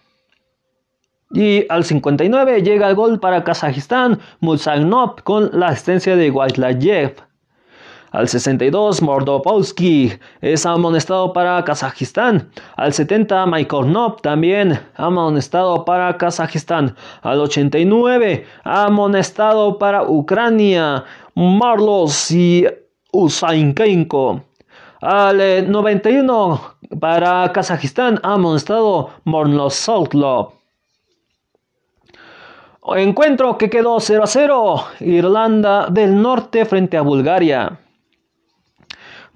Y 1.31 1.65
al 1.69 1.85
59 1.85 2.63
llega 2.63 2.89
el 2.89 2.97
gol 2.97 3.21
para 3.21 3.45
Kazajistán, 3.45 4.19
Mulsanov 4.41 5.23
con 5.23 5.51
la 5.53 5.69
asistencia 5.69 6.17
de 6.17 6.33
Waitlayev. 6.33 7.15
Al 8.17 8.29
62 8.29 9.03
Mordopolsky 9.03 10.11
es 10.41 10.65
amonestado 10.65 11.35
para 11.35 11.63
Kazajistán. 11.63 12.49
Al 12.75 12.95
70 12.95 13.45
Maikornov 13.45 14.23
también 14.23 14.81
amonestado 14.95 15.85
para 15.85 16.17
Kazajistán. 16.17 16.97
Al 17.21 17.41
89 17.41 18.47
amonestado 18.65 19.77
para 19.77 20.03
Ucrania. 20.03 21.05
Marlos 21.35 22.31
y 22.31 22.67
Usainkenko. 23.13 24.41
Al 25.03 25.71
91 25.71 26.61
para 26.99 27.53
Kazajistán 27.53 28.19
amonestado 28.23 29.11
Mornosotlov. 29.25 30.53
Encuentro 32.97 33.59
que 33.59 33.69
quedó 33.69 34.01
0 34.01 34.23
a 34.23 34.27
0. 34.27 34.85
Irlanda 35.01 35.89
del 35.91 36.23
Norte 36.23 36.65
frente 36.65 36.97
a 36.97 37.03
Bulgaria. 37.03 37.81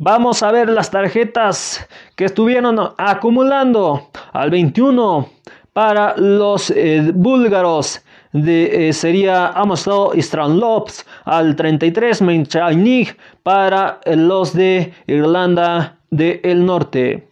Vamos 0.02 0.42
a 0.42 0.50
ver 0.50 0.70
las 0.70 0.90
tarjetas 0.90 1.86
que 2.16 2.24
estuvieron 2.24 2.94
acumulando 2.96 4.08
al 4.32 4.48
21 4.48 5.28
para 5.74 6.16
los 6.16 6.70
eh, 6.70 7.12
búlgaros. 7.14 8.00
De, 8.32 8.88
eh, 8.88 8.92
sería 8.94 9.48
amostrado 9.48 10.12
Stranlops 10.16 11.04
al 11.26 11.54
33 11.54 12.22
Menchainig 12.22 13.14
para 13.42 14.00
los 14.06 14.54
de 14.54 14.94
Irlanda 15.06 15.98
del 16.08 16.64
Norte. 16.64 17.28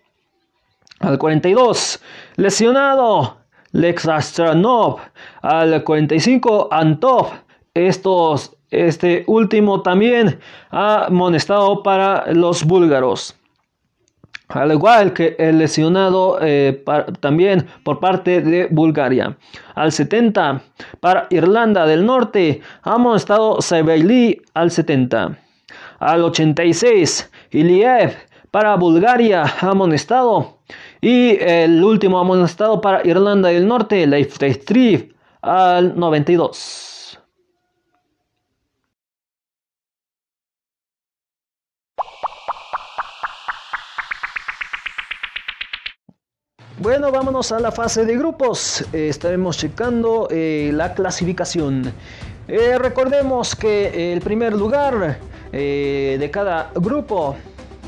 Al 1.00 1.16
42 1.16 2.02
lesionado 2.36 3.38
Lex 3.72 4.06
Astranov 4.06 4.98
al 5.40 5.82
45 5.84 6.68
Antov. 6.70 7.30
Estos, 7.72 8.57
este 8.70 9.24
último 9.26 9.82
también 9.82 10.38
ha 10.70 11.06
amonestado 11.06 11.82
para 11.82 12.32
los 12.32 12.64
búlgaros. 12.64 13.34
Al 14.48 14.72
igual 14.72 15.12
que 15.12 15.36
el 15.38 15.58
lesionado 15.58 16.38
eh, 16.40 16.82
también 17.20 17.66
por 17.82 18.00
parte 18.00 18.40
de 18.40 18.66
Bulgaria. 18.70 19.36
Al 19.74 19.92
70 19.92 20.62
para 21.00 21.26
Irlanda 21.28 21.86
del 21.86 22.06
Norte 22.06 22.62
ha 22.82 22.94
amonestado 22.94 23.60
Sebeili 23.60 24.40
al 24.54 24.70
70. 24.70 25.38
Al 25.98 26.22
86 26.22 27.30
Iliev 27.50 28.16
para 28.50 28.76
Bulgaria 28.76 29.44
ha 29.60 29.70
amonestado 29.70 30.58
y 31.00 31.36
el 31.40 31.84
último 31.84 32.18
amonestado 32.18 32.80
para 32.80 33.06
Irlanda 33.06 33.50
del 33.50 33.66
Norte, 33.66 34.06
Leif 34.06 34.38
al 35.42 35.98
92. 35.98 36.97
Bueno, 46.80 47.10
vámonos 47.10 47.50
a 47.50 47.58
la 47.58 47.72
fase 47.72 48.04
de 48.04 48.16
grupos. 48.16 48.84
Eh, 48.92 49.08
estaremos 49.08 49.58
checando 49.58 50.28
eh, 50.30 50.70
la 50.72 50.94
clasificación. 50.94 51.92
Eh, 52.46 52.78
recordemos 52.78 53.56
que 53.56 54.12
el 54.12 54.20
primer 54.20 54.52
lugar 54.52 55.18
de 55.50 56.30
cada 56.32 56.70
grupo 56.74 57.34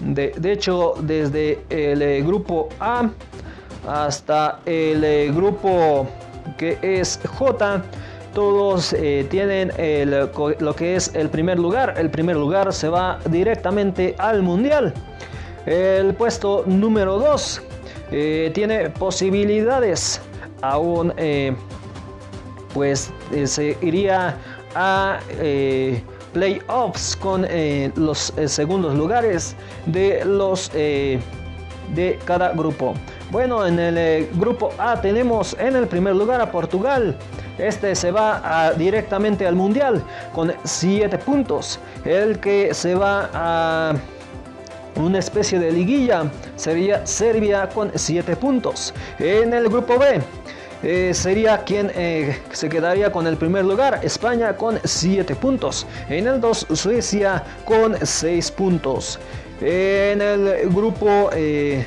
de, 0.01 0.33
hecho, 0.45 0.95
desde 1.03 1.61
el 1.69 2.25
grupo 2.27 2.71
A 2.81 3.11
hasta 3.87 4.59
el 4.67 5.33
grupo 5.35 6.09
que 6.59 6.79
es 6.83 7.21
J, 7.39 7.83
todos 8.35 8.97
tienen 9.29 9.71
lo 10.11 10.75
que 10.75 10.97
es 10.97 11.15
el 11.15 11.29
primer 11.29 11.61
lugar. 11.61 11.95
El 11.97 12.11
primer 12.11 12.37
lugar 12.37 12.73
se 12.73 12.89
va 12.89 13.21
directamente 13.27 14.17
al 14.19 14.43
mundial. 14.43 14.93
El 15.67 16.15
puesto 16.15 16.65
número 16.67 17.19
2 17.19 17.70
tiene 18.11 18.91
posibilidades 18.91 20.21
aún, 20.63 21.13
pues 22.75 23.11
se 23.45 23.77
iría 23.81 24.37
a 24.75 25.19
playoffs 26.33 27.17
con 27.17 27.47
eh, 27.49 27.91
los 27.97 28.33
eh, 28.37 28.49
segundos 28.49 28.95
lugares 28.95 29.57
de 29.87 30.25
los 30.25 30.71
eh, 30.75 31.21
de 31.95 32.19
cada 32.25 32.53
grupo. 32.53 32.95
Bueno, 33.31 33.67
en 33.67 33.79
el 33.79 34.29
grupo 34.35 34.73
A 34.79 35.01
tenemos 35.01 35.57
en 35.59 35.77
el 35.77 35.87
primer 35.87 36.15
lugar 36.15 36.41
a 36.41 36.51
Portugal. 36.51 37.17
Este 37.59 37.95
se 37.95 38.11
va 38.11 38.73
directamente 38.77 39.47
al 39.47 39.55
mundial 39.55 40.03
con 40.33 40.53
7 40.65 41.19
puntos. 41.19 41.79
El 42.05 42.39
que 42.39 42.73
se 42.75 42.95
va 42.95 43.29
a 43.35 43.95
una 44.97 45.19
especie 45.19 45.59
de 45.59 45.73
liguilla 45.73 46.31
sería 46.57 47.07
Serbia 47.07 47.69
con 47.69 47.91
7 47.95 48.37
puntos. 48.37 48.95
En 49.19 49.55
el 49.55 49.69
grupo 49.69 49.99
B 49.99 50.21
eh, 50.83 51.13
sería 51.15 51.59
quien 51.59 51.91
eh, 51.95 52.39
se 52.53 52.69
quedaría 52.69 53.13
con 53.13 53.27
el 53.27 53.37
primer 53.37 53.65
lugar, 53.65 54.01
España 54.03 54.57
con 54.57 54.81
7 54.83 55.35
puntos. 55.37 55.87
En 56.09 56.27
el 56.27 56.41
2, 56.41 56.67
Suecia 56.73 57.45
con 57.65 57.97
6 58.01 58.51
puntos. 58.53 59.19
En 59.61 60.23
el 60.23 60.71
grupo 60.71 61.31
eh, 61.35 61.87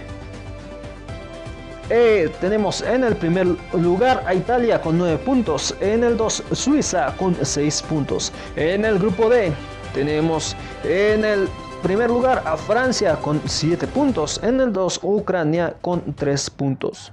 E 1.90 2.30
tenemos 2.40 2.82
en 2.82 3.04
el 3.04 3.16
primer 3.16 3.46
lugar 3.74 4.24
a 4.26 4.34
Italia 4.34 4.80
con 4.80 4.98
9 4.98 5.18
puntos. 5.18 5.76
En 5.82 6.04
el 6.04 6.16
2, 6.16 6.44
Suiza 6.54 7.14
con 7.18 7.36
6 7.40 7.82
puntos. 7.84 8.32
En 8.56 8.86
el 8.86 9.00
grupo 9.00 9.30
D 9.30 9.52
tenemos 9.94 10.56
en 10.84 11.26
el 11.26 11.50
primer 11.84 12.10
lugar 12.10 12.42
a 12.46 12.56
Francia 12.56 13.18
con 13.18 13.42
7 13.46 13.88
puntos. 13.88 14.40
En 14.42 14.62
el 14.62 14.72
2, 14.72 15.02
Ucrania 15.04 15.76
con 15.82 16.14
3 16.14 16.50
puntos. 16.52 17.12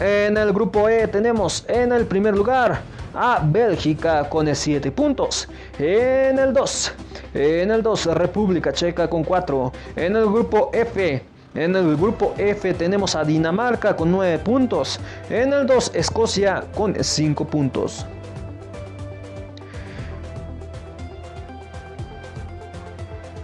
En 0.00 0.36
el 0.36 0.52
grupo 0.52 0.88
E 0.88 1.06
tenemos 1.06 1.64
en 1.68 1.92
el 1.92 2.06
primer 2.06 2.34
lugar 2.34 2.80
a 3.14 3.40
Bélgica 3.44 4.28
con 4.30 4.52
7 4.52 4.90
puntos. 4.90 5.46
En 5.78 6.38
el 6.38 6.54
2, 6.54 6.92
en 7.34 7.70
el 7.70 7.82
2 7.82 8.06
República 8.06 8.72
Checa 8.72 9.08
con 9.08 9.22
4. 9.24 9.72
En 9.96 10.16
el 10.16 10.24
grupo 10.24 10.70
F, 10.72 11.22
en 11.54 11.76
el 11.76 11.96
grupo 11.96 12.34
F 12.38 12.74
tenemos 12.74 13.14
a 13.14 13.24
Dinamarca 13.24 13.94
con 13.94 14.10
9 14.10 14.38
puntos. 14.38 14.98
En 15.28 15.52
el 15.52 15.66
2 15.66 15.92
Escocia 15.94 16.64
con 16.74 16.96
5 16.98 17.44
puntos. 17.44 18.06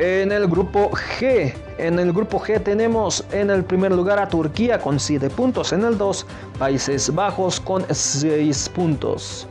En 0.01 0.32
el 0.32 0.48
grupo 0.48 0.90
G, 0.92 1.53
en 1.76 1.98
el 1.98 2.14
grupo 2.14 2.40
G 2.40 2.59
tenemos 2.62 3.22
en 3.32 3.51
el 3.51 3.62
primer 3.62 3.92
lugar 3.92 4.18
a 4.18 4.26
Turquía 4.26 4.78
con 4.78 4.98
7 4.98 5.28
puntos, 5.28 5.74
en 5.74 5.84
el 5.84 5.98
2 5.98 6.26
Países 6.59 7.14
Bajos 7.14 7.61
con 7.61 7.84
6 7.86 8.70
puntos. 8.70 9.46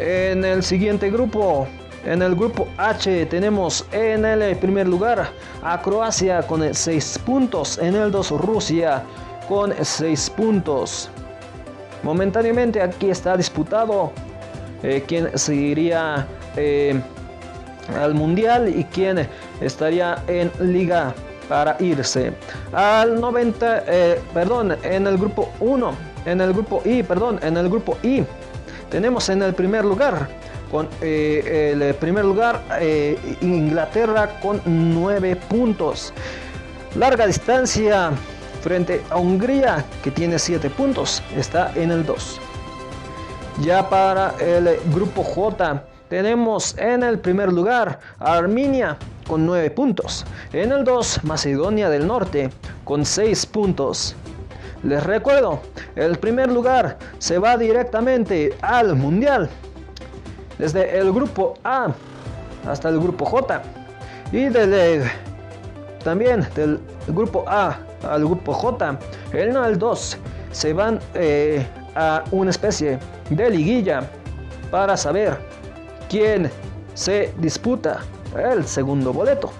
En 0.00 0.44
el 0.44 0.64
siguiente 0.64 1.08
grupo, 1.12 1.68
en 2.04 2.22
el 2.22 2.34
grupo 2.34 2.66
H 2.76 3.26
tenemos 3.26 3.86
en 3.92 4.24
el 4.24 4.56
primer 4.56 4.88
lugar 4.88 5.30
a 5.62 5.80
Croacia 5.80 6.42
con 6.42 6.74
6 6.74 7.20
puntos, 7.24 7.78
en 7.78 7.94
el 7.94 8.10
2 8.10 8.32
Rusia 8.32 9.04
con 9.48 9.72
6 9.80 10.28
puntos. 10.30 11.08
Momentáneamente 12.02 12.82
aquí 12.82 13.10
está 13.10 13.36
disputado 13.36 14.10
eh, 14.82 15.04
quién 15.06 15.36
seguiría 15.38 16.26
eh, 16.56 17.00
al 17.96 18.14
mundial 18.14 18.68
y 18.68 18.84
quién 18.84 19.28
estaría 19.60 20.22
en 20.26 20.50
liga 20.60 21.14
para 21.48 21.76
irse 21.80 22.32
al 22.72 23.20
90 23.20 23.84
eh, 23.86 24.20
perdón 24.32 24.76
en 24.82 25.06
el 25.06 25.18
grupo 25.18 25.50
1 25.60 25.94
en 26.26 26.40
el 26.40 26.52
grupo 26.52 26.82
I 26.84 27.02
perdón 27.02 27.40
en 27.42 27.56
el 27.56 27.68
grupo 27.68 27.98
I 28.02 28.24
tenemos 28.90 29.28
en 29.28 29.42
el 29.42 29.54
primer 29.54 29.84
lugar 29.84 30.28
con 30.70 30.88
el 31.02 31.94
primer 31.96 32.24
lugar 32.24 32.62
Inglaterra 33.42 34.40
con 34.40 34.62
9 34.64 35.36
puntos 35.36 36.14
larga 36.94 37.26
distancia 37.26 38.12
frente 38.62 39.02
a 39.10 39.16
Hungría 39.18 39.84
que 40.02 40.10
tiene 40.10 40.38
7 40.38 40.70
puntos, 40.70 41.22
está 41.36 41.72
en 41.74 41.90
el 41.90 42.06
2. 42.06 42.40
Ya 43.60 43.88
para 43.88 44.34
el 44.40 44.78
grupo 44.94 45.22
J 45.22 45.84
tenemos 46.08 46.76
en 46.78 47.02
el 47.02 47.18
primer 47.18 47.52
lugar 47.52 47.98
Armenia 48.18 48.96
con 49.28 49.46
9 49.46 49.70
puntos. 49.70 50.24
En 50.52 50.72
el 50.72 50.84
2 50.84 51.24
Macedonia 51.24 51.88
del 51.90 52.06
Norte 52.06 52.50
con 52.84 53.04
6 53.04 53.46
puntos. 53.46 54.16
Les 54.82 55.02
recuerdo, 55.04 55.60
el 55.94 56.18
primer 56.18 56.50
lugar 56.50 56.98
se 57.18 57.38
va 57.38 57.56
directamente 57.56 58.56
al 58.62 58.96
Mundial. 58.96 59.48
Desde 60.58 60.98
el 60.98 61.12
grupo 61.12 61.54
A 61.62 61.88
hasta 62.66 62.88
el 62.88 62.98
grupo 62.98 63.26
J. 63.26 63.62
Y 64.32 64.46
desde, 64.46 65.10
también 66.02 66.46
del 66.54 66.80
grupo 67.08 67.44
A 67.46 67.78
al 68.02 68.24
grupo 68.24 68.52
J, 68.52 68.98
el 69.32 69.50
1 69.50 69.62
al 69.62 69.78
2 69.78 70.18
se 70.50 70.72
van 70.72 70.98
eh, 71.14 71.66
a 71.94 72.24
una 72.30 72.50
especie 72.50 72.98
de 73.30 73.50
liguilla 73.50 74.10
para 74.70 74.96
saber 74.96 75.38
quién 76.08 76.50
se 76.94 77.32
disputa 77.38 78.00
el 78.36 78.66
segundo 78.66 79.12
boleto 79.12 79.50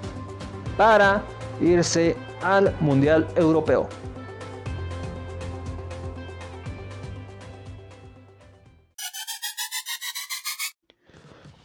para 0.76 1.22
irse 1.60 2.16
al 2.42 2.74
Mundial 2.80 3.26
Europeo. 3.36 3.88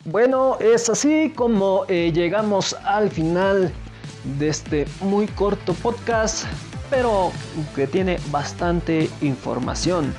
Bueno, 0.06 0.58
es 0.62 0.90
así 0.90 1.34
como 1.36 1.84
eh, 1.90 2.14
llegamos 2.14 2.74
al 2.86 3.10
final 3.10 3.74
de 4.40 4.48
este 4.48 4.86
muy 5.02 5.28
corto 5.28 5.74
podcast, 5.74 6.46
pero 6.90 7.34
que 7.76 7.88
tiene 7.88 8.18
bastante 8.32 9.10
información. 9.20 10.14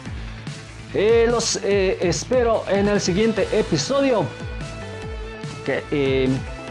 Eh, 0.94 1.26
los 1.28 1.56
eh, 1.62 1.98
espero 2.00 2.64
en 2.68 2.88
el 2.88 3.00
siguiente 3.00 3.46
episodio. 3.52 4.24
Que 5.64 6.28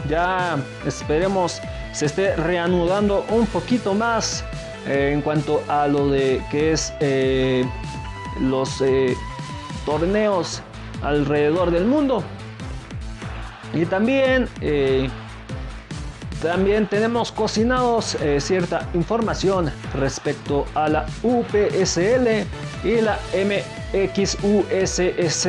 ya 0.08 0.58
esperemos 0.84 1.60
se 1.92 2.06
esté 2.06 2.34
reanudando 2.36 3.24
un 3.30 3.46
poquito 3.46 3.94
más 3.94 4.44
en 4.86 5.22
cuanto 5.22 5.62
a 5.68 5.86
lo 5.86 6.08
de 6.08 6.42
que 6.50 6.72
es 6.72 6.92
los 8.40 8.82
torneos 9.84 10.62
alrededor 11.02 11.70
del 11.70 11.84
mundo. 11.84 12.22
Y 13.74 13.84
también, 13.86 14.48
eh, 14.60 15.08
también 16.42 16.86
tenemos 16.86 17.32
cocinados 17.32 18.14
eh, 18.16 18.40
cierta 18.40 18.88
información 18.94 19.70
respecto 19.94 20.66
a 20.74 20.88
la 20.88 21.06
UPSL 21.22 22.46
y 22.84 23.00
la 23.00 23.18
MXUSSL. 23.92 25.48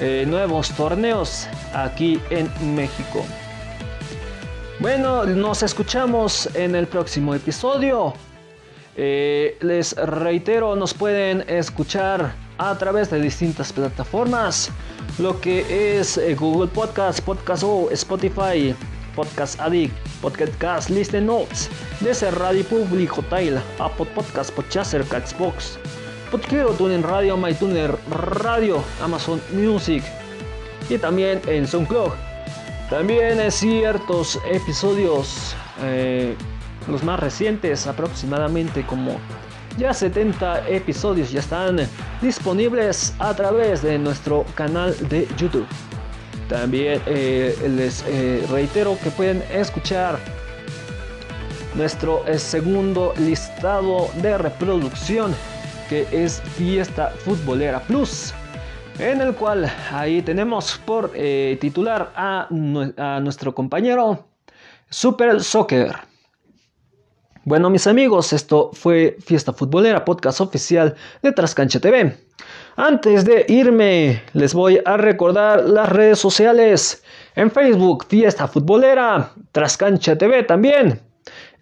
Eh, 0.00 0.24
nuevos 0.26 0.70
torneos 0.72 1.48
aquí 1.74 2.20
en 2.30 2.48
México. 2.74 3.24
Bueno, 4.80 5.24
nos 5.24 5.62
escuchamos 5.62 6.48
en 6.54 6.74
el 6.74 6.86
próximo 6.86 7.34
episodio. 7.34 8.14
les 8.96 9.96
reitero, 9.96 10.76
nos 10.76 10.94
pueden 10.94 11.44
escuchar 11.48 12.32
a 12.58 12.76
través 12.76 13.10
de 13.10 13.20
distintas 13.20 13.72
plataformas 13.72 14.70
lo 15.18 15.40
que 15.40 15.98
es 15.98 16.16
eh, 16.16 16.34
Google 16.34 16.68
Podcast, 16.68 17.20
Podcast 17.20 17.62
O, 17.64 17.88
Spotify, 17.90 18.74
Podcast 19.16 19.60
Addict, 19.60 19.92
Podcast 20.20 20.56
Cast, 20.58 20.90
Listen 20.90 21.26
Notes, 21.26 21.68
desde 22.00 22.30
Radio 22.30 22.64
Public, 22.64 23.16
Hotel, 23.16 23.60
Apple 23.78 24.06
Podcast, 24.14 24.52
Podchaser, 24.52 25.04
Xbox, 25.04 25.78
Podquero, 26.30 26.70
TuneIn 26.70 27.02
Radio, 27.02 27.38
MyTuner 27.38 27.96
Radio, 28.10 28.84
Amazon 29.02 29.40
Music 29.52 30.04
y 30.90 30.98
también 30.98 31.40
en 31.46 31.66
SoundCloud. 31.66 32.12
También 32.90 33.40
en 33.40 33.50
ciertos 33.50 34.38
episodios, 34.50 35.54
eh, 35.82 36.34
los 36.86 37.02
más 37.02 37.18
recientes 37.20 37.86
aproximadamente 37.86 38.84
como 38.84 39.18
ya 39.78 39.94
70 39.94 40.68
episodios 40.68 41.30
ya 41.30 41.40
están 41.40 41.78
disponibles 42.20 43.14
a 43.18 43.34
través 43.34 43.80
de 43.82 43.98
nuestro 43.98 44.44
canal 44.54 44.94
de 45.08 45.26
YouTube. 45.38 45.66
También 46.48 47.00
eh, 47.06 47.56
les 47.76 48.04
eh, 48.06 48.44
reitero 48.50 48.98
que 49.02 49.10
pueden 49.10 49.42
escuchar 49.50 50.18
nuestro 51.74 52.22
segundo 52.36 53.14
listado 53.18 54.10
de 54.20 54.36
reproducción 54.36 55.34
que 55.88 56.06
es 56.12 56.40
Fiesta 56.40 57.08
Futbolera 57.24 57.80
Plus 57.80 58.34
en 58.98 59.20
el 59.20 59.34
cual 59.34 59.70
ahí 59.92 60.22
tenemos 60.22 60.80
por 60.84 61.12
titular 61.60 62.12
a, 62.16 62.48
a 62.96 63.20
nuestro 63.20 63.54
compañero 63.54 64.26
Super 64.90 65.40
Soccer. 65.40 65.94
Bueno, 67.44 67.70
mis 67.70 67.86
amigos, 67.86 68.32
esto 68.32 68.70
fue 68.72 69.16
Fiesta 69.24 69.52
Futbolera, 69.52 70.04
podcast 70.04 70.40
oficial 70.40 70.94
de 71.22 71.32
Trascancha 71.32 71.80
TV. 71.80 72.14
Antes 72.76 73.24
de 73.24 73.46
irme, 73.48 74.22
les 74.34 74.52
voy 74.52 74.80
a 74.84 74.96
recordar 74.96 75.64
las 75.64 75.88
redes 75.88 76.18
sociales. 76.18 77.02
En 77.36 77.50
Facebook, 77.50 78.04
Fiesta 78.06 78.48
Futbolera, 78.48 79.32
Trascancha 79.52 80.16
TV 80.16 80.42
también. 80.42 81.00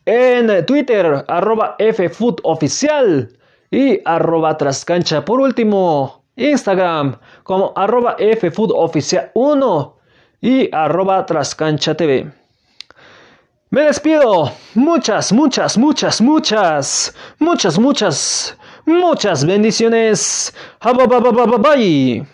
En 0.04 0.66
Twitter, 0.66 1.24
arroba 1.28 1.76
FFootOficial 1.78 3.36
y 3.70 4.00
arroba 4.04 4.56
Trascancha. 4.56 5.24
Por 5.24 5.40
último, 5.40 6.24
Instagram 6.36 7.18
como 7.42 7.72
arroba 7.76 8.16
FFootOficial1 8.18 9.92
y 10.40 10.68
arroba 10.74 11.24
Trascancha 11.26 11.94
TV. 11.94 12.30
Me 13.70 13.82
despido. 13.82 14.52
Muchas, 14.74 15.32
muchas, 15.32 15.76
muchas, 15.76 16.20
muchas, 16.20 17.14
muchas, 17.38 17.78
muchas, 17.78 18.56
muchas 18.86 19.44
bendiciones. 19.44 20.54
Bye. 21.58 22.26